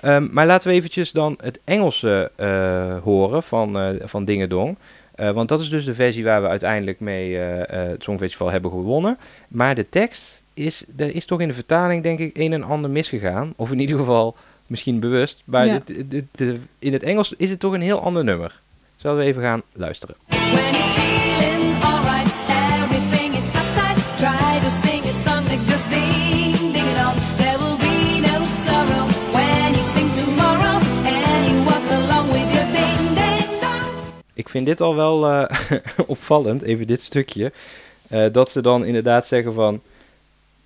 [0.00, 4.76] Ehm, maar laten we eventjes dan het Engelse eh, horen van, eh van Dingedong.
[5.14, 8.50] Eh, want dat is dus de versie waar we uiteindelijk mee eh, eh, het Songfestival
[8.50, 9.18] hebben gewonnen.
[9.48, 12.90] Maar de tekst is, er is toch in de vertaling denk ik een en ander
[12.90, 13.52] misgegaan.
[13.56, 14.36] Of in ieder geval
[14.66, 15.42] misschien bewust.
[15.44, 15.80] Maar Ja.
[15.84, 18.60] dit- dit- dit- in het Engels is het toch een heel ander nummer.
[18.96, 20.14] Zullen we even gaan luisteren.
[25.50, 27.14] Sing a song that goes ding ding it on.
[27.36, 32.66] There will be no sorrow when you sing tomorrow and you walk along with your
[32.72, 34.12] ding ding dong.
[34.34, 35.44] Ik vind dit al wel eh,
[36.06, 37.52] opvallend, even dit stukje.
[38.08, 39.80] eh, dat ze dan inderdaad zeggen van...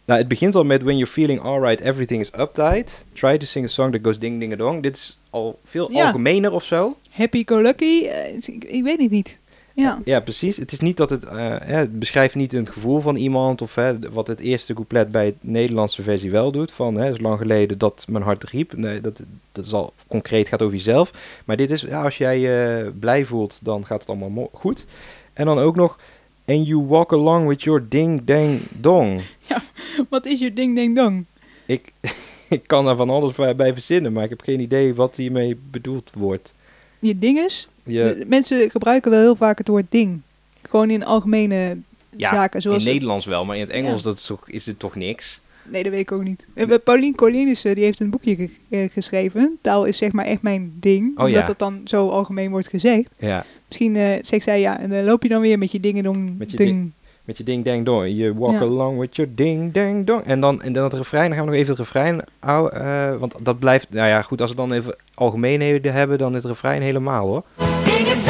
[0.06, 3.04] Nou, het begint al met When you're feeling alright, everything is uptight.
[3.12, 4.82] Try to sing a song that goes ding ding dong.
[4.82, 6.04] Dit is al veel Ja.
[6.06, 6.96] algemener of zo.
[7.10, 9.38] happy-go-lucky, eh, ik, ik weet het niet.
[9.76, 10.56] Ja, Ja, precies.
[10.56, 11.24] Het is niet dat het...
[11.24, 13.62] eh, het beschrijft niet een gevoel van iemand...
[13.62, 16.72] of hè, wat het eerste couplet bij het Nederlandse versie wel doet.
[16.72, 18.76] Van, hè, is lang geleden dat mijn hart riep.
[18.76, 21.12] Nee, dat, dat is al concreet, gaat over jezelf.
[21.44, 24.84] Maar dit is, ja, als jij je blij voelt, dan gaat het allemaal goed.
[25.32, 25.98] En dan ook nog...
[26.46, 29.22] And you walk along with your ding dang dong.
[30.10, 31.24] wat is je ding-ding-dong?
[31.66, 31.92] Ik,
[32.48, 35.58] ik kan er van alles bij bij verzinnen, maar ik heb geen idee wat hiermee
[35.70, 36.52] bedoeld wordt.
[36.98, 37.68] Je dinges?
[37.84, 40.20] Je, Mensen gebruiken wel heel vaak het woord ding.
[40.68, 41.76] Gewoon in algemene
[42.16, 42.62] ja, zaken.
[42.62, 44.08] Zoals in Nederlands wel, maar in het Engels Ja.
[44.08, 45.40] dat is, toch, is dit toch niks?
[45.70, 46.46] Nee, dat weet ik ook niet.
[46.54, 49.58] Eh, Paulien Cornelissen die heeft een boekje ge- eh, geschreven.
[49.60, 51.18] Taal is zeg maar echt mijn ding.
[51.18, 51.46] Oh, omdat ja.
[51.46, 53.08] dat dan zo algemeen wordt gezegd.
[53.18, 56.02] Ja, Misschien eh, zegt zij ja, en dan loop je dan weer met je dingen
[56.04, 56.92] dong Met je ding.
[57.24, 58.08] met je ding dang dong.
[58.16, 58.60] Je walk Ja.
[58.60, 60.22] along with your ding dang dong.
[60.24, 62.80] En dan, en dan het refrein, dan gaan we nog even het refrein houden.
[62.80, 66.44] eh, want dat blijft, nou ja, goed, als we dan even algemeenheden hebben, dan het
[66.44, 67.44] refrein helemaal hoor.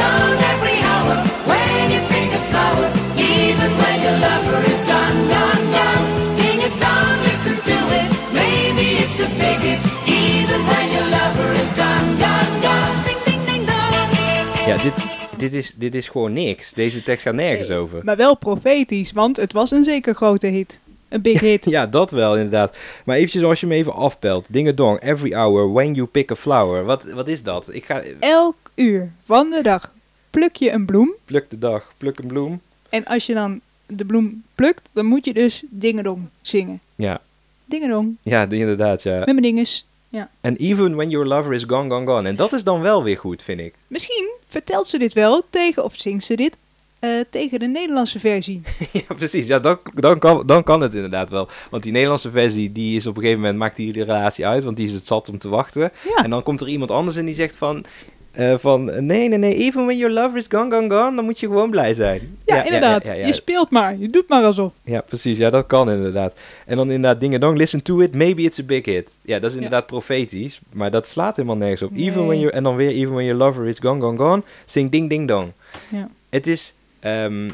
[0.04, 1.16] Ding dong every hour
[1.50, 2.86] when you pick a flower,
[3.16, 6.04] even when your lover is gone, gone, gone.
[6.36, 8.08] Ding it dong, listen to it.
[8.32, 12.96] Maybe it's a big hit, even when your lover is gone, gone, gone.
[13.06, 14.66] Sing ding ding dong.
[14.66, 14.92] Ja, dit,
[15.36, 16.72] dit, is, dit is gewoon niks.
[16.72, 17.78] Deze tekst gaat nergens Nee.
[17.78, 18.00] over.
[18.04, 20.80] Maar wel profetisch, want het was een zeker grote hit.
[21.08, 21.64] Een big hit.
[21.76, 22.76] Ja, dat wel inderdaad.
[23.04, 24.46] Maar eventjes als je hem even afpelt.
[24.48, 26.84] Ding-a-dong, every hour, when you pick a flower.
[26.84, 27.68] Wat, wat is dat?
[27.74, 28.02] Ik ga...
[28.20, 29.92] Elk uur van de dag
[30.34, 31.14] pluk je een bloem.
[31.24, 32.60] Pluk de dag, pluk een bloem.
[32.88, 36.80] En als je dan de bloem plukt, dan moet je dus dingedong zingen.
[36.94, 37.20] Ja,
[37.64, 39.16] Dingedong, ja die- inderdaad, ja.
[39.18, 39.86] met mijn dinges.
[40.08, 40.30] Ja.
[40.40, 42.28] En even when your lover is gone, gone, gone.
[42.28, 43.74] En dat is dan wel weer goed, vind ik.
[43.86, 46.56] Misschien vertelt ze dit wel tegen, of zingt ze dit,
[46.98, 48.62] eh, tegen de Nederlandse versie.
[48.92, 49.46] ja, precies.
[49.46, 51.48] Ja, dan, dan, kan, dan kan het inderdaad wel.
[51.70, 54.64] Want die Nederlandse versie, die is op een gegeven moment, maakt die relatie uit.
[54.64, 55.92] Want die is het zat om te wachten.
[56.16, 57.84] Ja, En dan komt er iemand anders en die zegt van...
[58.34, 61.40] eh, van, nee, nee, nee, even when your lover is gone, gone, gone, dan moet
[61.40, 62.38] je gewoon blij zijn.
[62.44, 63.06] ja, inderdaad.
[63.06, 63.26] ja, ja, ja.
[63.26, 64.72] Je speelt maar, je doet maar alsof.
[64.84, 65.38] Ja, precies.
[65.38, 66.34] Ja, dat kan inderdaad.
[66.66, 69.10] En dan inderdaad dingen dong, listen to it, maybe it's a big hit.
[69.22, 71.96] Ja, dat is inderdaad profetisch, maar dat slaat helemaal nergens op.
[71.96, 74.90] Even when you, en dan weer even when your lover is gone, gone, gone, sing
[74.90, 75.52] ding ding dong.
[75.88, 76.08] Ja.
[76.28, 77.46] Het is, ehm,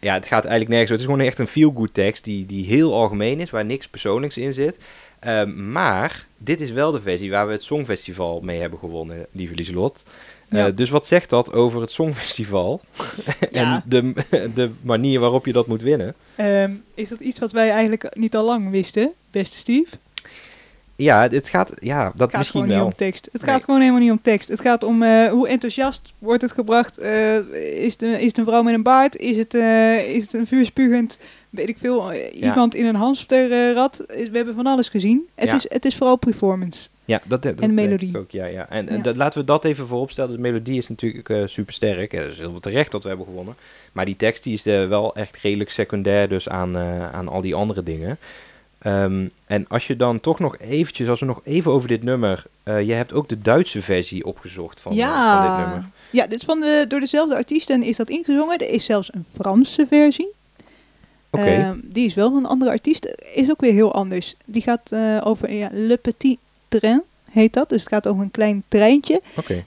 [0.00, 0.92] ja, het gaat eigenlijk nergens over.
[0.92, 4.36] Het is gewoon echt een feel-good tekst die, die heel algemeen is, waar niks persoonlijks
[4.36, 4.78] in zit.
[5.20, 9.54] Ehm, maar dit is wel de versie waar we het Songfestival mee hebben gewonnen, lieve
[9.54, 10.02] Lieselot.
[10.48, 10.70] Eh, Ja.
[10.70, 12.80] dus wat zegt dat over het Songfestival
[13.50, 13.74] Ja.
[13.74, 14.12] en de,
[14.54, 16.14] de manier waarop je dat moet winnen?
[16.36, 19.88] Ehm, is dat iets wat wij eigenlijk niet al lang wisten, beste Steve?
[20.96, 22.86] ja, het gaat, ja, dat Het gaat misschien gewoon niet wel.
[22.86, 23.28] om tekst.
[23.32, 23.50] Het Nee.
[23.50, 24.48] gaat gewoon helemaal niet om tekst.
[24.48, 26.98] Het gaat om eh, hoe enthousiast wordt het gebracht.
[26.98, 27.36] Eh,
[27.84, 29.16] is, het, een- is het een vrouw met een baard?
[29.16, 29.54] Is het,
[30.08, 31.18] is het een vuurspugend,
[31.50, 32.48] weet ik veel, eh, Ja.
[32.48, 33.96] iemand in een hamsterrad?
[34.06, 35.28] We hebben van alles gezien.
[35.34, 35.54] Het, Ja.
[35.54, 36.88] is, het is vooral performance.
[37.04, 38.08] Ja, dat, dat En melodie.
[38.08, 38.68] ik Ook, ja, ja.
[38.68, 39.02] En, en Ja.
[39.02, 40.32] Dat, laten we dat even vooropstellen.
[40.32, 42.12] De melodie is natuurlijk eh super sterk.
[42.12, 43.54] Het is heel terecht dat we hebben gewonnen.
[43.92, 47.40] Maar die tekst die is eh, wel echt redelijk secundair dus aan, eh, aan al
[47.40, 48.18] die andere dingen.
[48.78, 52.44] Ehm, en als je dan toch nog eventjes, als we nog even over dit nummer...
[52.62, 55.84] eh, je hebt ook de Duitse versie opgezocht van, eh, van dit nummer.
[56.10, 58.58] Ja, dit is van de, door dezelfde artiesten is dat ingezongen.
[58.58, 60.28] Er is zelfs een Franse versie.
[61.30, 63.16] Ehm, die is wel van een andere artiest.
[63.34, 64.34] Is ook weer heel anders.
[64.44, 66.38] Die gaat eh, over ja, Le Petit
[66.68, 67.68] Train, heet dat.
[67.68, 69.20] Dus het gaat over een klein treintje.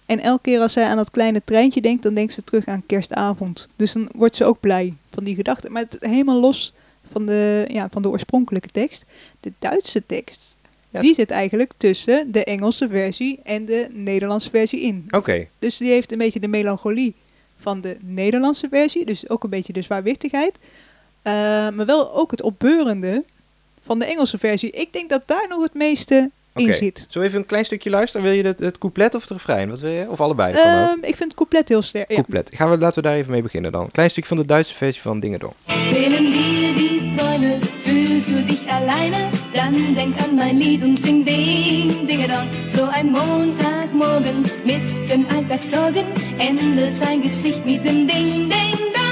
[0.05, 2.83] En elke keer als zij aan dat kleine treintje denkt, dan denkt ze terug aan
[2.85, 3.67] kerstavond.
[3.75, 5.69] Dus dan wordt ze ook blij van die gedachte.
[5.69, 6.73] Maar het helemaal los
[7.11, 9.05] van de, ja, van de oorspronkelijke tekst.
[9.39, 10.55] De Duitse tekst,
[10.89, 10.99] Ja.
[11.01, 15.05] die zit eigenlijk tussen de Engelse versie en de Nederlandse versie in.
[15.11, 17.15] Oké, Dus die heeft een beetje de melancholie
[17.59, 19.05] van de Nederlandse versie.
[19.05, 20.53] Dus ook een beetje de zwaarwichtigheid.
[21.23, 21.33] Eh,
[21.69, 23.23] maar wel ook het opbeurende
[23.85, 24.71] van de Engelse versie.
[24.71, 26.73] Ik denk dat daar nog het meeste in Oké.
[26.73, 27.07] zit.
[27.11, 28.27] We even een klein stukje luisteren?
[28.27, 29.69] Wil je het, het couplet of het refrein?
[29.69, 30.05] Wat wil je?
[30.09, 30.53] Of allebei?
[30.53, 32.09] Ehm, ik vind het couplet heel sterk.
[32.09, 32.15] Ja.
[32.15, 32.49] Couplet.
[32.53, 33.91] Gaan we, laten we daar even mee beginnen dan.
[33.91, 35.53] Klein stukje van de Duitse versie van Dingedong.
[35.67, 39.29] Fehlen dir die Freunde, fühlst du dich alleine?
[39.53, 42.47] Dann denk an mein Lied und sing Ding, Dingedong.
[42.67, 46.05] So ein Montagmorgen mit den Alltagssorgen
[46.37, 48.49] endet sein Gesicht mit dem Ding, Ding,
[48.93, 49.02] Dang.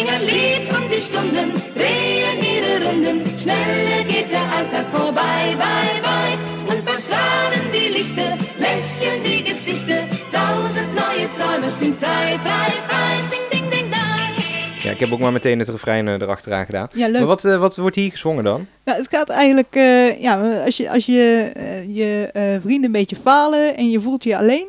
[0.00, 3.38] Sing ein Lied und die Stunden drehen ihre Runden.
[3.38, 6.74] Schneller geht der Alltag vorbei, bye, bye.
[6.74, 10.08] Und beim Strahlen die Lichter, lächeln die Gesichter.
[10.32, 13.22] Tausend neue Träume sind frei, frei, frei.
[13.28, 14.82] Sing, Ding, Ding, Dang.
[14.82, 16.88] Ja, ik heb ook maar meteen het refrein eh, erachteraan gedaan.
[16.92, 17.18] Ja, leuk.
[17.18, 18.66] Maar wat, eh, wat wordt hier gezongen dan?
[18.84, 22.92] Nou, het gaat eigenlijk, eh, ja, als je, als je eh, je eh, vrienden een
[22.92, 24.66] beetje falen en je voelt je alleen,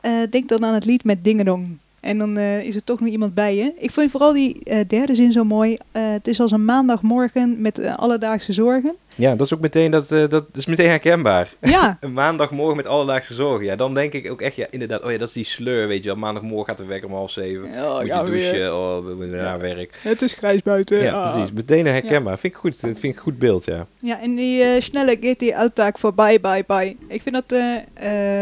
[0.00, 1.78] eh, denk dan aan het lied met Dingedong.
[2.00, 3.72] En dan eh, is er toch nog iemand bij je.
[3.78, 5.76] Ik vond vooral die eh, derde zin zo mooi.
[5.92, 8.94] Eh, het is als een maandagmorgen met alledaagse zorgen.
[9.20, 11.54] Ja, dat is ook meteen, dat, eh, dat is meteen herkenbaar.
[11.60, 13.64] Ja, Een maandagmorgen met alledaagse zorgen.
[13.64, 15.02] Ja, dan denk ik ook echt, ja, inderdaad.
[15.02, 16.18] Oh ja, dat is die sleur, weet je wel.
[16.18, 17.64] Maandagmorgen gaat de wekker om half zeven.
[17.64, 18.52] Oh, Moet je weer.
[18.52, 19.98] douchen, oh, we moeten naar werk.
[20.02, 21.02] het is grijs buiten.
[21.02, 21.32] Ja, Ah.
[21.34, 21.52] precies.
[21.52, 22.38] Meteen herkenbaar.
[22.38, 22.80] Vind ik goed.
[22.80, 23.86] Dat vind ik goed beeld, ja.
[23.98, 26.96] Ja, en die eh, snelle gaat die alltag voorbij, bye, bye.
[27.08, 27.76] Ik vind dat, eh,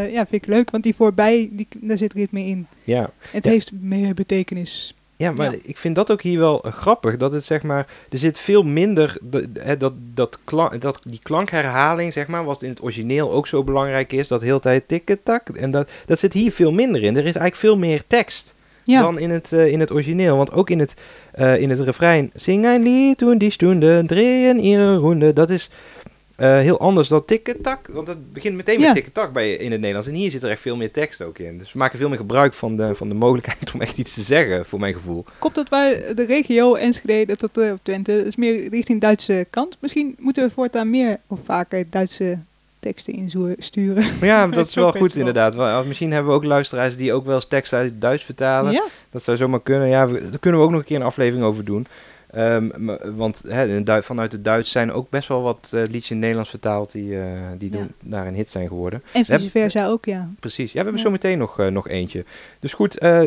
[0.05, 2.67] eh, ja, vind ik leuk, want die voorbij, die, daar zit ritme in.
[2.85, 4.95] Ja, Het heeft meer betekenis.
[5.19, 5.59] Ja maar Ja.
[5.63, 7.17] ik vind dat ook hier wel eh, grappig.
[7.17, 12.13] Dat het zeg maar, er zit veel minder, de- dat, dat, klank, dat die klankherhaling
[12.13, 14.29] zeg maar, wat in het origineel ook zo belangrijk is.
[14.29, 15.49] Dat heel tijd tikken-tak.
[15.49, 17.13] En dat, dat zit hier veel minder in.
[17.13, 18.55] Er is eigenlijk veel meer tekst.
[18.85, 20.37] Ja, dan in het, eh, in het origineel.
[20.37, 20.95] Want ook in het,
[21.33, 22.31] eh, in het refrein...
[22.35, 25.33] Sing ein Lied und die Stunde drehen ihre Runde.
[25.33, 25.71] Dat is
[26.39, 27.87] eh, heel anders dan tikketak.
[27.93, 30.09] Want dat begint meteen met tikketak bij in het Nederlands.
[30.09, 31.59] En hier zit er echt veel meer tekst ook in.
[31.59, 34.23] Dus we maken veel meer gebruik van de, van de mogelijkheid om echt iets te
[34.23, 35.25] zeggen, voor mijn gevoel.
[35.39, 39.01] Komt dat bij de regio Enschede, dat dat eh, op Twente, dat is meer richting
[39.01, 39.77] Duitse kant.
[39.81, 42.39] Misschien moeten we voortaan meer of vaker Duitse
[42.81, 44.07] teksten insturen.
[44.21, 45.87] Ja, dat is wel goed inderdaad.
[45.87, 48.73] Misschien hebben we ook luisteraars die ook wel eens tekst uit het Duits vertalen.
[48.73, 49.89] Ja, Dat zou zomaar kunnen.
[49.89, 51.87] Ja, we- daar kunnen we ook nog een keer een aflevering over doen.
[52.31, 52.69] Ehm,
[53.17, 53.43] want
[54.01, 57.21] vanuit het Duits zijn ook best wel wat eh, liedjes in het Nederlands vertaald die,
[57.21, 57.27] eh,
[57.59, 57.87] die Ja.
[58.01, 59.03] daar een hit zijn geworden.
[59.13, 60.31] en vice versa ook, ja.
[60.41, 60.67] Precies.
[60.67, 61.03] Ja, we hebben Ja.
[61.03, 62.25] zo meteen nog, eh, nog eentje.
[62.61, 63.21] Dus goed, eh,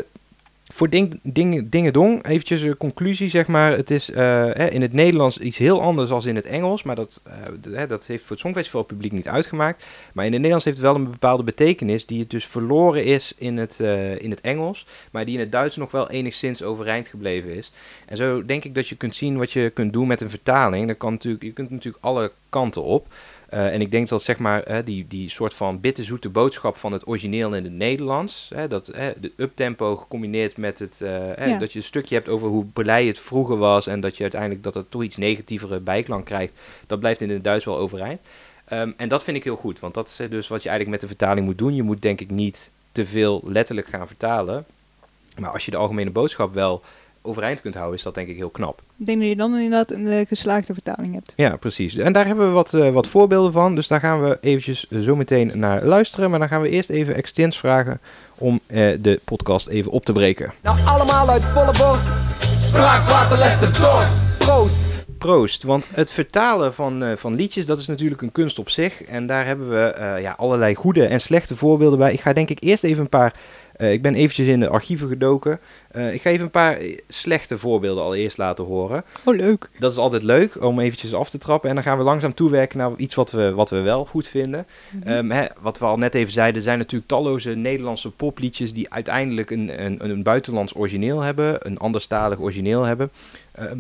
[0.74, 3.72] voor ding, ding, Dingedong, eventjes een conclusie, zeg maar.
[3.72, 6.84] Het is eh, in het Nederlands iets heel anders dan in het Engels.
[6.84, 7.22] Maar dat,
[7.70, 9.86] hè, dat heeft voor het publiek niet uitgemaakt.
[10.14, 12.06] Maar in het Nederlands heeft het wel een bepaalde betekenis...
[12.06, 14.86] die het dus verloren is in het, eh, in het Engels...
[15.12, 17.72] maar die in het Duits nog wel enigszins overeind gebleven is.
[18.06, 20.88] En zo denk ik dat je kunt zien wat je kunt doen met een vertaling.
[20.88, 23.08] Dat kan natuurlijk, je kunt natuurlijk alle kanten op...
[23.52, 26.92] Eh, en ik denk dat zeg maar hè, die, die soort van bitterzoete boodschap van
[26.92, 31.46] het origineel in het Nederlands, hè, dat hè, de uptempo gecombineerd met het, eh, hè,
[31.46, 31.58] Ja.
[31.58, 34.64] dat je een stukje hebt over hoe blij het vroeger was en dat je uiteindelijk
[34.64, 36.54] dat het toch iets negatievere bijklank krijgt,
[36.88, 38.20] dat blijft in het Duits wel overeind.
[38.66, 41.02] Ehm, en dat vind ik heel goed, want dat is dus wat je eigenlijk met
[41.10, 41.76] de vertaling moet doen.
[41.76, 44.66] Je moet denk ik niet te veel letterlijk gaan vertalen,
[45.40, 46.82] maar als je de algemene boodschap wel
[47.22, 48.82] overeind kunt houden, is dat denk ik heel knap.
[48.98, 51.34] Ik denk dat je dan inderdaad een eh, geslaagde vertaling hebt.
[51.36, 51.98] Ja, precies.
[51.98, 53.76] En daar hebben we wat, eh, wat voorbeelden van.
[53.76, 56.30] Dus daar gaan we eventjes zo meteen naar luisteren.
[56.30, 58.00] Maar dan gaan we eerst even Extins vragen
[58.42, 60.52] om eh, de podcast even op te breken.
[60.62, 62.08] Nou allemaal uit volle borst.
[62.62, 64.38] Spraakwater legt de dorst.
[64.38, 64.80] Proost.
[65.18, 65.64] proost.
[65.64, 69.04] Want het vertalen van, eh, van liedjes, dat is natuurlijk een kunst op zich.
[69.04, 72.14] En daar hebben we eh, ja, allerlei goede en slechte voorbeelden bij.
[72.14, 73.34] Ik ga denk ik eerst even een paar...
[73.82, 75.60] eh, ik ben eventjes in de archieven gedoken.
[75.92, 79.04] Eh, ik ga even een paar slechte voorbeelden allereerst laten horen.
[79.26, 79.70] Oh, leuk.
[79.80, 81.70] Dat is altijd leuk om eventjes af te trappen.
[81.70, 84.66] En dan gaan we langzaam toewerken naar iets wat we, wat we wel goed vinden.
[84.92, 85.08] Mhm.
[85.08, 88.94] Ehm, hè, wat we al net even zeiden, er zijn natuurlijk talloze Nederlandse popliedjes die
[88.94, 93.12] uiteindelijk een, een, een buitenlands origineel hebben, een anderstalig origineel hebben.
[93.52, 93.80] Ehm,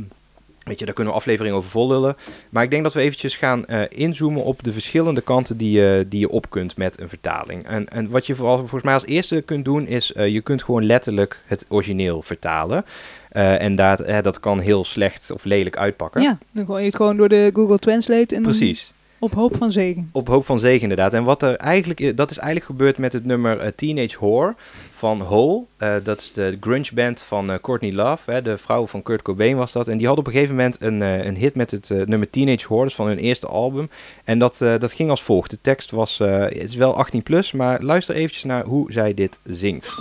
[0.64, 2.16] weet je, daar kunnen we afleveringen over vollullen.
[2.50, 6.06] Maar ik denk dat we eventjes gaan eh, inzoomen op de verschillende kanten die, je
[6.10, 7.66] die je op kunt met een vertaling.
[7.66, 10.64] En, en wat je vooral volgens mij als eerste kunt doen, is eh, je kunt
[10.64, 12.86] gewoon letterlijk het origineel vertalen.
[13.30, 16.22] Eh, en hè, dat kan heel slecht of lelijk uitpakken.
[16.22, 18.94] Ja, dan gooi je het gewoon door de Google Translate en Precies.
[19.20, 20.10] op hoop van zegen.
[20.12, 21.14] Op hoop van zegen inderdaad.
[21.14, 24.56] En wat er eigenlijk dat is eigenlijk gebeurd met het nummer eh, Teenage Whore
[25.02, 25.64] van Hole.
[25.78, 29.22] Eh, dat is de grunge band van eh, Courtney Love, hè, de vrouw van Kurt
[29.22, 29.88] Cobain was dat.
[29.88, 32.68] En die had op een gegeven moment een, eh, een hit met het nummer Teenage
[32.68, 33.90] Whore, dus van hun eerste album.
[34.24, 35.50] En dat, dat ging als volgt.
[35.50, 39.40] De tekst was, het is wel 18 plus, maar luister eventjes naar hoe zij dit
[39.44, 39.98] zingt.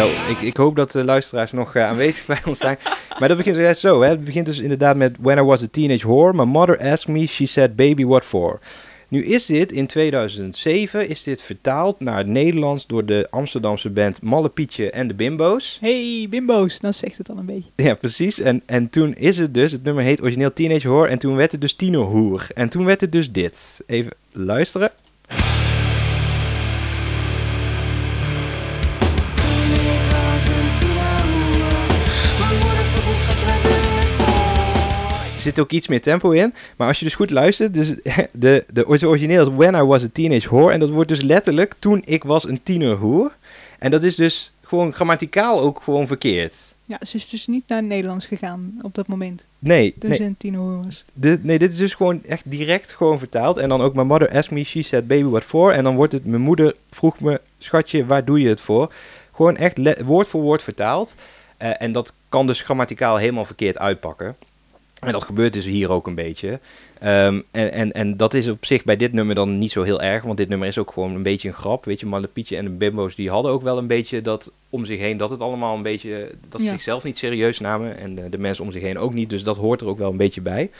[0.00, 2.78] Zo, ik, ik hoop dat de luisteraars nog eh, aanwezig bij ons zijn.
[3.18, 4.08] Maar dat begint juist zo, hè.
[4.08, 7.26] Het begint dus inderdaad met When I was a teenage whore, my mother asked me,
[7.26, 8.58] she said, baby, what for?
[9.08, 14.22] Nu is dit, in 2007, is dit vertaald naar het Nederlands door de Amsterdamse band
[14.22, 15.78] Malle Pietje en de Bimbo's.
[15.80, 17.70] Hey, bimbo's, dan zegt het al een beetje.
[17.76, 18.38] Ja, precies.
[18.38, 21.52] En, en toen is het dus, het nummer heet origineel Teenage Whore, en toen werd
[21.52, 22.46] het dus Tienerhoer.
[22.54, 23.80] En toen werd het dus dit.
[23.86, 24.90] Even luisteren.
[35.40, 36.54] Zit ook iets meer tempo in.
[36.76, 37.88] Maar als je dus goed luistert, dus
[38.32, 40.72] de, de, het origineel is When I was a teenage whore.
[40.72, 43.36] En dat wordt dus letterlijk toen ik was een tienerhoer.
[43.78, 46.54] En dat is dus gewoon grammaticaal ook gewoon verkeerd.
[46.84, 49.44] Ja, ze is dus niet naar het Nederlands gegaan op dat moment.
[49.58, 51.04] Nee, Toen nee, ze een tiener was.
[51.12, 53.56] dit, nee, dit is dus gewoon echt direct gewoon vertaald.
[53.58, 55.72] En dan ook my mother asked me, she said baby what for.
[55.72, 58.92] En dan wordt het, mijn moeder vroeg me, schatje, waar doe je het voor?
[59.34, 61.14] Gewoon echt woord voor woord vertaald.
[61.56, 64.36] Eh, en dat kan dus grammaticaal helemaal verkeerd uitpakken.
[65.00, 66.60] En dat gebeurt dus hier ook een beetje.
[66.98, 70.00] Ehm, en, en, en dat is op zich bij dit nummer dan niet zo heel
[70.02, 70.22] erg.
[70.22, 71.84] Want dit nummer is ook gewoon een beetje een grap.
[71.84, 74.98] Weet je, Mallepietje en de Bimbo's die hadden ook wel een beetje dat om zich
[74.98, 75.16] heen.
[75.16, 76.72] Dat het allemaal een beetje, dat ze Ja.
[76.72, 77.98] zichzelf niet serieus namen.
[77.98, 79.30] En de, de mensen om zich heen ook niet.
[79.30, 80.70] Dus dat hoort er ook wel een beetje bij.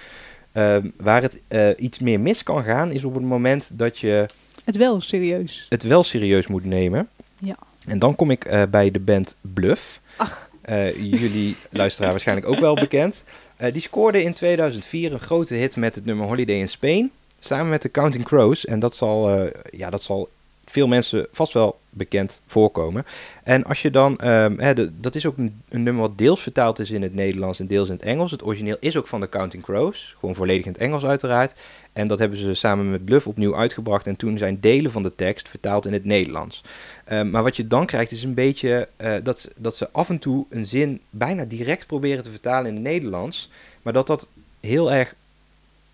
[0.53, 4.27] Ehm, waar het eh, iets meer mis kan gaan is op het moment dat je
[4.65, 5.67] Het wel serieus.
[5.69, 7.09] het wel serieus moet nemen.
[7.39, 7.57] Ja.
[7.87, 10.01] En dan kom ik eh, bij de band Bluff.
[10.17, 10.50] Ach.
[10.71, 13.25] Eh, jullie luisteraar waarschijnlijk ook wel bekend.
[13.57, 17.11] Eh, die scoorde in 2004 een grote hit met het nummer Holiday in Spain.
[17.41, 18.65] Samen met de Counting Crows.
[18.65, 20.29] En dat zal, eh, ja, dat zal
[20.71, 23.07] veel mensen vast wel bekend voorkomen.
[23.45, 26.41] En als je dan, ehm, hè, de- dat is ook een, een nummer wat deels
[26.43, 28.31] vertaald is in het Nederlands en deels in het Engels.
[28.31, 31.55] Het origineel is ook van de Counting Crows, gewoon volledig in het Engels uiteraard.
[31.93, 34.07] En dat hebben ze samen met Bluff opnieuw uitgebracht.
[34.07, 36.63] En toen zijn delen van de tekst vertaald in het Nederlands.
[37.05, 40.19] Ehm, maar wat je dan krijgt is een beetje eh, dat, dat ze af en
[40.19, 43.51] toe een zin bijna direct proberen te vertalen in het Nederlands.
[43.83, 44.29] Maar dat dat
[44.61, 45.15] heel erg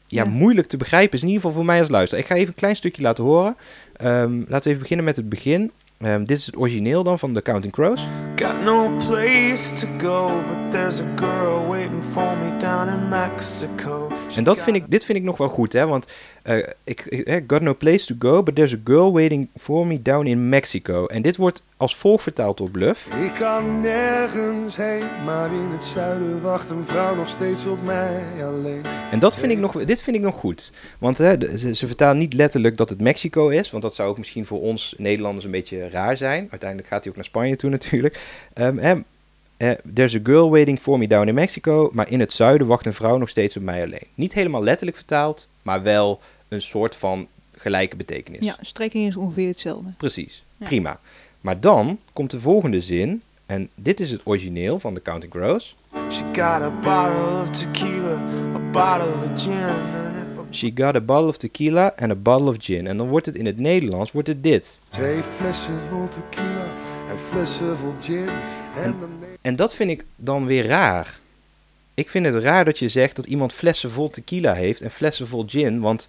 [0.08, 0.28] ja, Ja.
[0.30, 1.20] moeilijk te begrijpen is.
[1.22, 2.22] In ieder geval voor mij als luisteraar.
[2.24, 3.56] Ik ga even een klein stukje laten horen.
[3.96, 5.70] Ehm, laten we even beginnen met het begin.
[5.98, 8.06] Ehm, dit is het origineel dan van The Counting Crows.
[8.36, 14.08] Got no place to go, but there's a girl waiting for me down in Mexico.
[14.36, 15.86] En dat vind ik, dit vind ik nog wel goed, hè?
[15.86, 16.06] Want
[16.42, 20.02] eh, ik, ik got no place to go, but there's a girl waiting for me
[20.02, 21.06] down in Mexico.
[21.06, 23.06] En dit wordt als volgt vertaald door Bluff.
[23.24, 28.22] Ik kan nergens heen, maar in het zuiden wacht een vrouw nog steeds op mij
[28.44, 28.84] alleen.
[29.10, 30.72] En dat vind ik nog, dit vind ik nog goed.
[30.98, 33.70] Want hè, ze, ze vertalen niet letterlijk dat het Mexico is.
[33.70, 36.46] Want dat zou ook misschien voor ons Nederlanders een beetje raar zijn.
[36.50, 38.20] Uiteindelijk gaat hij ook naar Spanje toe natuurlijk.
[38.52, 39.00] Ehm,
[39.56, 41.90] hè, there's a girl waiting for me down in Mexico.
[41.92, 44.06] Maar in het zuiden wacht een vrouw nog steeds op mij alleen.
[44.14, 48.44] Niet helemaal letterlijk vertaald, maar wel een soort van gelijke betekenis.
[48.44, 49.92] Ja, strekking is ongeveer hetzelfde.
[49.96, 50.66] Precies, Ja.
[50.66, 51.00] prima.
[51.46, 53.22] Maar dan komt de volgende zin.
[53.46, 55.74] En dit is het origineel van The Counting Crows.
[56.10, 58.14] She got a bottle of tequila,
[58.54, 59.74] a bottle of gin,
[60.50, 62.86] She got a bottle of tequila and a bottle of gin.
[62.86, 64.80] En dan wordt het in het Nederlands wordt het dit.
[64.88, 66.66] Twee flessen vol tequila
[67.10, 68.28] en flessen vol gin.
[68.82, 68.94] En
[69.40, 71.18] En dat vind ik dan weer raar.
[71.94, 75.26] Ik vind het raar dat je zegt dat iemand flessen vol tequila heeft en flessen
[75.26, 75.80] vol gin.
[75.80, 76.08] Want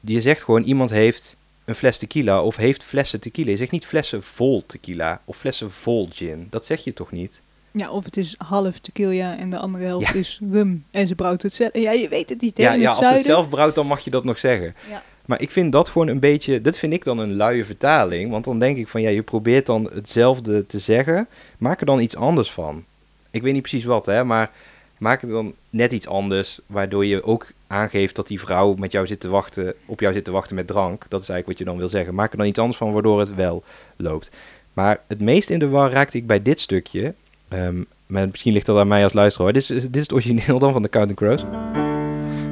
[0.00, 1.36] je zegt gewoon iemand heeft
[1.68, 3.50] een fles tequila of heeft flessen tequila.
[3.50, 6.46] Je zegt niet flessen vol tequila of flessen vol gin.
[6.50, 7.40] Dat zeg je toch niet?
[7.70, 10.14] Ja, of het is half tequila en de andere helft Ja.
[10.14, 10.84] is rum.
[10.90, 11.70] En ze brouwt het zelf.
[11.72, 12.56] Ja, je weet het niet.
[12.56, 14.74] hè, Ja, ja het als het zelf brouwt, dan mag je dat nog zeggen.
[14.90, 15.02] Ja.
[15.26, 18.30] Maar ik vind dat gewoon een beetje, dat vind ik dan een luie vertaling.
[18.30, 21.28] Want dan denk ik van, ja, je probeert dan hetzelfde te zeggen.
[21.58, 22.84] Maak er dan iets anders van.
[23.30, 24.50] Ik weet niet precies wat, hè, maar
[24.98, 26.60] maak het dan net iets anders.
[26.66, 30.24] Waardoor je ook aangeeft dat die vrouw met jou zit te wachten, op jou zit
[30.24, 31.04] te wachten met drank.
[31.08, 32.14] Dat is eigenlijk wat je dan wil zeggen.
[32.14, 33.62] Maak er dan iets anders van, waardoor het wel
[33.96, 34.30] loopt.
[34.72, 37.14] Maar het meest in de war raakte ik bij dit stukje.
[37.48, 39.52] Ehm, maar misschien ligt dat aan mij als luisteraar.
[39.52, 41.44] Dit is, dit is het origineel dan van de Counting Crows.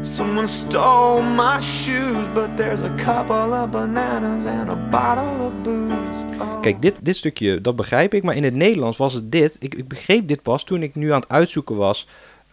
[0.01, 6.41] Someone stole my shoes, but there's a couple of bananas and a bottle of booze.
[6.41, 6.61] Oh.
[6.61, 8.23] Kijk, dit, dit stukje, dat begrijp ik.
[8.23, 9.57] Maar in het Nederlands was het dit.
[9.59, 12.07] Ik, ik begreep dit pas toen ik nu aan het uitzoeken was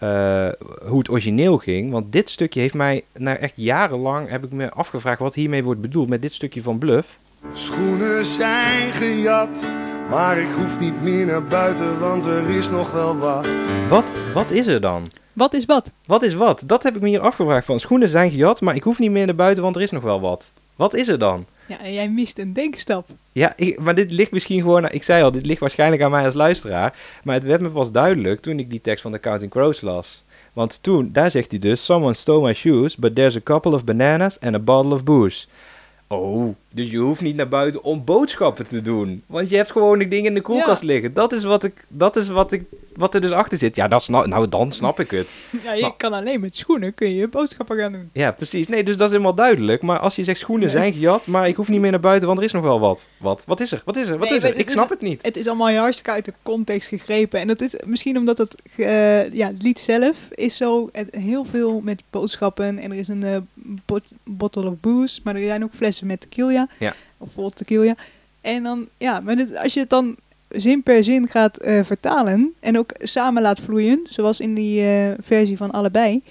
[0.04, 0.50] eh,
[0.88, 1.92] hoe het origineel ging.
[1.92, 5.82] Want dit stukje heeft mij, nou echt jarenlang, heb ik me afgevraagd wat hiermee wordt
[5.82, 7.18] bedoeld met dit stukje van Bluff.
[7.54, 9.64] Schoenen zijn gejat,
[10.10, 13.48] maar ik hoef niet meer naar buiten, want er is nog wel wat.
[13.90, 15.08] Wat, wat is er dan?
[15.34, 15.92] Wat is wat?
[16.06, 16.64] Wat is wat?
[16.66, 17.80] Dat heb ik me hier afgevraagd van.
[17.80, 20.22] Schoenen zijn gejat, maar ik hoef niet meer naar buiten, want er is nog wel
[20.22, 20.54] wat.
[20.76, 21.46] Wat is er dan?
[21.68, 23.10] Ja, en jij mist een denkstap.
[23.32, 24.90] Ja, ik, maar dit ligt misschien gewoon...
[24.90, 26.96] Ik zei al, dit ligt waarschijnlijk aan mij als luisteraar.
[27.24, 30.24] Maar het werd me pas duidelijk toen ik die tekst van The Counting Crows las.
[30.54, 31.86] Want toen, daar zegt hij dus...
[31.86, 35.48] Someone stole my shoes, but there's a couple of bananas and a bottle of booze.
[36.08, 39.24] Oh, dus je hoeft niet naar buiten om boodschappen te doen.
[39.28, 40.88] Want je hebt gewoon die dingen in de koelkast Ja.
[40.88, 41.14] liggen.
[41.14, 41.86] Dat is wat ik...
[41.88, 42.64] Dat is wat ik...
[42.96, 43.76] Wat er dus achter zit.
[43.76, 45.36] Ja, dat snap, nou dan snap ik het.
[45.64, 48.10] Ja, je kan alleen met schoenen kun je boodschappen gaan doen.
[48.14, 48.68] Ja, precies.
[48.68, 49.82] Nee, dus dat is helemaal duidelijk.
[49.82, 50.76] Maar als je zegt schoenen Nee.
[50.78, 53.10] zijn gejat, maar ik hoef niet meer naar buiten, want er is nog wel wat.
[53.18, 53.44] Wat?
[53.48, 53.82] Wat is er?
[53.86, 54.18] Wat is er?
[54.18, 54.56] Wat Nee, is er?
[54.58, 55.24] Ik snap het niet.
[55.24, 57.40] Het is allemaal hartstikke uit de context gegrepen.
[57.40, 61.46] En dat is misschien omdat het, eh, ja, het lied zelf is zo het, heel
[61.46, 62.80] veel met boodschappen.
[62.80, 63.38] En er is een eh,
[63.86, 66.63] bot- bottle of booze, maar er zijn ook flessen met tequila.
[66.80, 66.94] Ja.
[67.18, 67.96] Of vol tequila.
[68.42, 70.16] En dan, ja, maar dit- als je het dan
[70.50, 75.12] zin per zin gaat eh, vertalen en ook samen laat vloeien, zoals in die eh,
[75.22, 76.22] versie van allebei,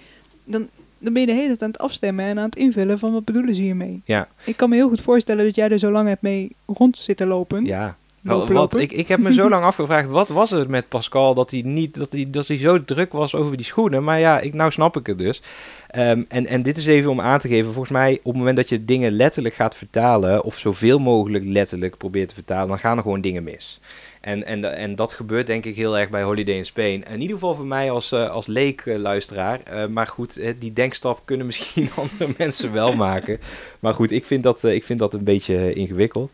[0.45, 0.69] dan,
[0.99, 3.25] dan ben je de hele tijd aan het afstemmen en aan het invullen van wat
[3.25, 4.01] bedoelen ze hiermee.
[4.05, 4.29] Ja.
[4.45, 7.27] Ik kan me heel goed voorstellen dat jij er zo lang hebt mee rond zitten
[7.27, 7.65] lopen.
[7.65, 7.97] Ja.
[8.25, 8.81] Lopen, Wat, lopen.
[8.81, 11.95] ik, ik heb me zo lang afgevraagd, wat was er met Pascal dat hij niet,
[11.95, 14.05] dat hij, dat hij zo druk was over die schoenen.
[14.05, 15.43] Maar ja, ik, nou snap ik het dus.
[15.89, 18.57] Ehm, en, en dit is even om aan te geven, volgens mij op het moment
[18.57, 22.97] dat je dingen letterlijk gaat vertalen, of zoveel mogelijk letterlijk probeert te vertalen, dan gaan
[22.97, 23.81] er gewoon dingen mis.
[24.21, 27.05] En, en, en dat gebeurt denk ik heel erg bij Holiday in Spain.
[27.05, 29.61] In ieder geval voor mij als, eh, als leek-luisteraar.
[29.91, 33.41] maar goed, eh, die denkstap kunnen misschien andere mensen wel maken.
[33.83, 36.31] Maar goed, ik vind dat, eh, ik vind dat een beetje eh, ingewikkeld.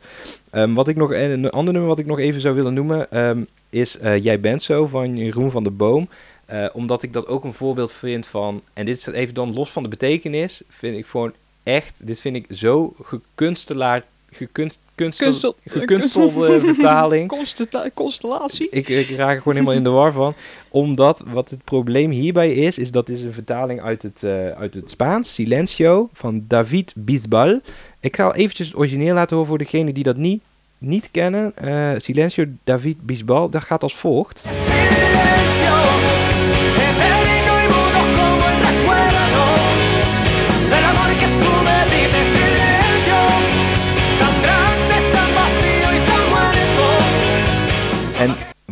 [0.51, 3.11] Ehm, wat ik nog, en een ander nummer wat ik nog even zou willen noemen
[3.11, 6.09] ehm, is eh, Jij bent zo van Jeroen van de Boom.
[6.47, 9.71] Eh, omdat ik dat ook een voorbeeld vind van, en dit is even dan los
[9.71, 11.33] van de betekenis, vind ik gewoon
[11.63, 17.29] echt, dit vind ik zo gekunstelaar, gekunst, kunstel, Kunstel- gekunstelde vertaling.
[17.95, 18.68] Constellatie.
[18.70, 20.35] Ik, ik raak er gewoon helemaal in de war van.
[20.68, 24.74] Omdat wat het probleem hierbij is, is dat is een vertaling uit het, eh, uit
[24.74, 27.61] het Spaans, Silencio, van David Bisbal.
[28.01, 30.43] Ik ga eventjes het origineel laten horen voor degenen die dat niet,
[30.79, 31.53] niet kennen.
[31.57, 34.39] Eh, Silencio, David Bisbal, dat gaat als volgt.
[34.39, 34.98] Silencio,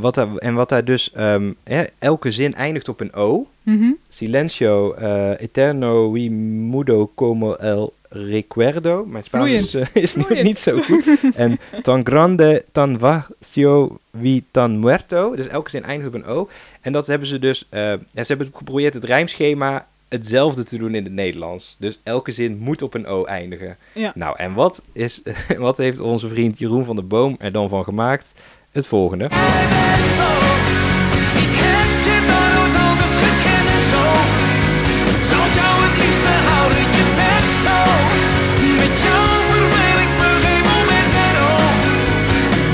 [0.07, 3.47] wat daar, en wat daar dus, ehm, hè, elke zin eindigt op een O.
[3.63, 3.91] Mhm.
[4.09, 6.31] Silencio, eh, eterno y
[6.71, 9.05] mudo como el recuerdo.
[9.05, 11.05] Mijn Spaans is, eh, is niet zo goed.
[11.35, 15.37] en tan grande, tan vacío y tan muerto.
[15.37, 16.49] Dus elke zin eindigt op een O.
[16.81, 20.95] En dat hebben ze dus, eh, ja, ze hebben geprobeerd het rijmschema hetzelfde te doen
[20.95, 21.77] in het Nederlands.
[21.79, 23.77] Dus elke zin moet op een O eindigen.
[23.93, 24.13] Ja.
[24.15, 25.23] Nou, en wat, is,
[25.59, 28.33] wat heeft onze vriend Jeroen van der Boom er dan van gemaakt?
[28.77, 29.25] Het volgende.
[29.25, 29.57] En en oh.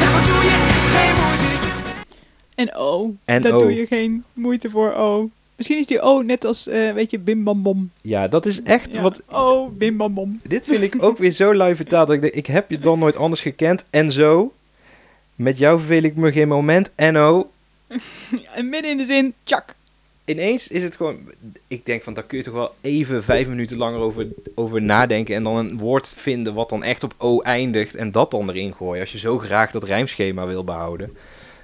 [0.00, 0.56] Daar doe je
[0.92, 1.46] geen moeite.
[1.60, 3.14] je- En O.
[3.24, 3.58] En Daar O.
[3.60, 5.28] doe je geen moeite voor O.
[5.56, 7.90] Misschien is die O net als, eh, weet je, bim bam bom.
[8.00, 9.00] Ja, dat is echt Ja.
[9.02, 9.22] wat...
[9.30, 10.40] O, bim bam bom.
[10.48, 12.06] Dit vind ik ook weer zo lui vertaald.
[12.06, 13.84] Dat ik denk, ik heb je dan nooit anders gekend.
[13.90, 14.52] En zo.
[15.34, 16.90] Met jou verveel ik me geen moment.
[16.94, 17.44] En oh.
[18.54, 19.74] En midden in de zin, tjak.
[20.24, 21.16] Ineens is het gewoon...
[21.68, 25.34] Ik denk van, daar kun je toch wel even vijf minuten langer over, over nadenken.
[25.34, 27.94] En dan een woord vinden wat dan echt op O eindigt.
[27.94, 29.00] En dat dan erin gooien.
[29.00, 31.16] Als je zo graag dat rijmschema wil behouden.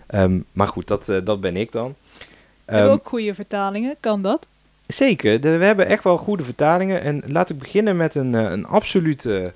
[0.07, 1.95] Ehm, maar goed, dat, eh, dat ben ik dan.
[2.19, 2.25] We
[2.65, 4.47] hebben Ehm, ook goede vertalingen, kan dat?
[4.87, 7.03] Zeker, de- we hebben echt wel goede vertalingen.
[7.03, 9.53] En laat ik beginnen met een, eh, een absolute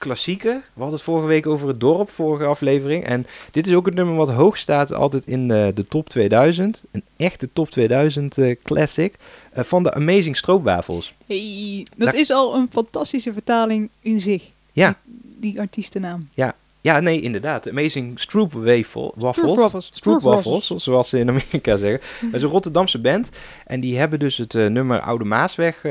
[0.00, 0.52] klassieker.
[0.52, 3.04] We hadden het vorige week over het dorp, vorige aflevering.
[3.04, 6.84] En dit is ook het nummer wat hoog staat altijd in de, de top 2000.
[6.90, 9.14] Een echte top 2000 eh, classic
[9.52, 11.14] eh, van de Amazing Stroopwafels.
[11.26, 14.42] Hey, dat Nou- is al een fantastische vertaling in zich.
[14.72, 14.94] Ja.
[15.04, 16.28] Die, die artiestennaam.
[16.82, 17.68] Ja, nee, inderdaad.
[17.68, 19.50] Amazing Stroop Wafel, Waffles.
[19.50, 19.90] Stroopwafels.
[19.92, 20.84] Stroop Waffles, Stroopwafels.
[20.84, 22.00] zoals ze in Amerika zeggen.
[22.20, 23.30] Dat is een Rotterdamse band.
[23.66, 25.84] En die hebben dus het eh, nummer Oude Maasweg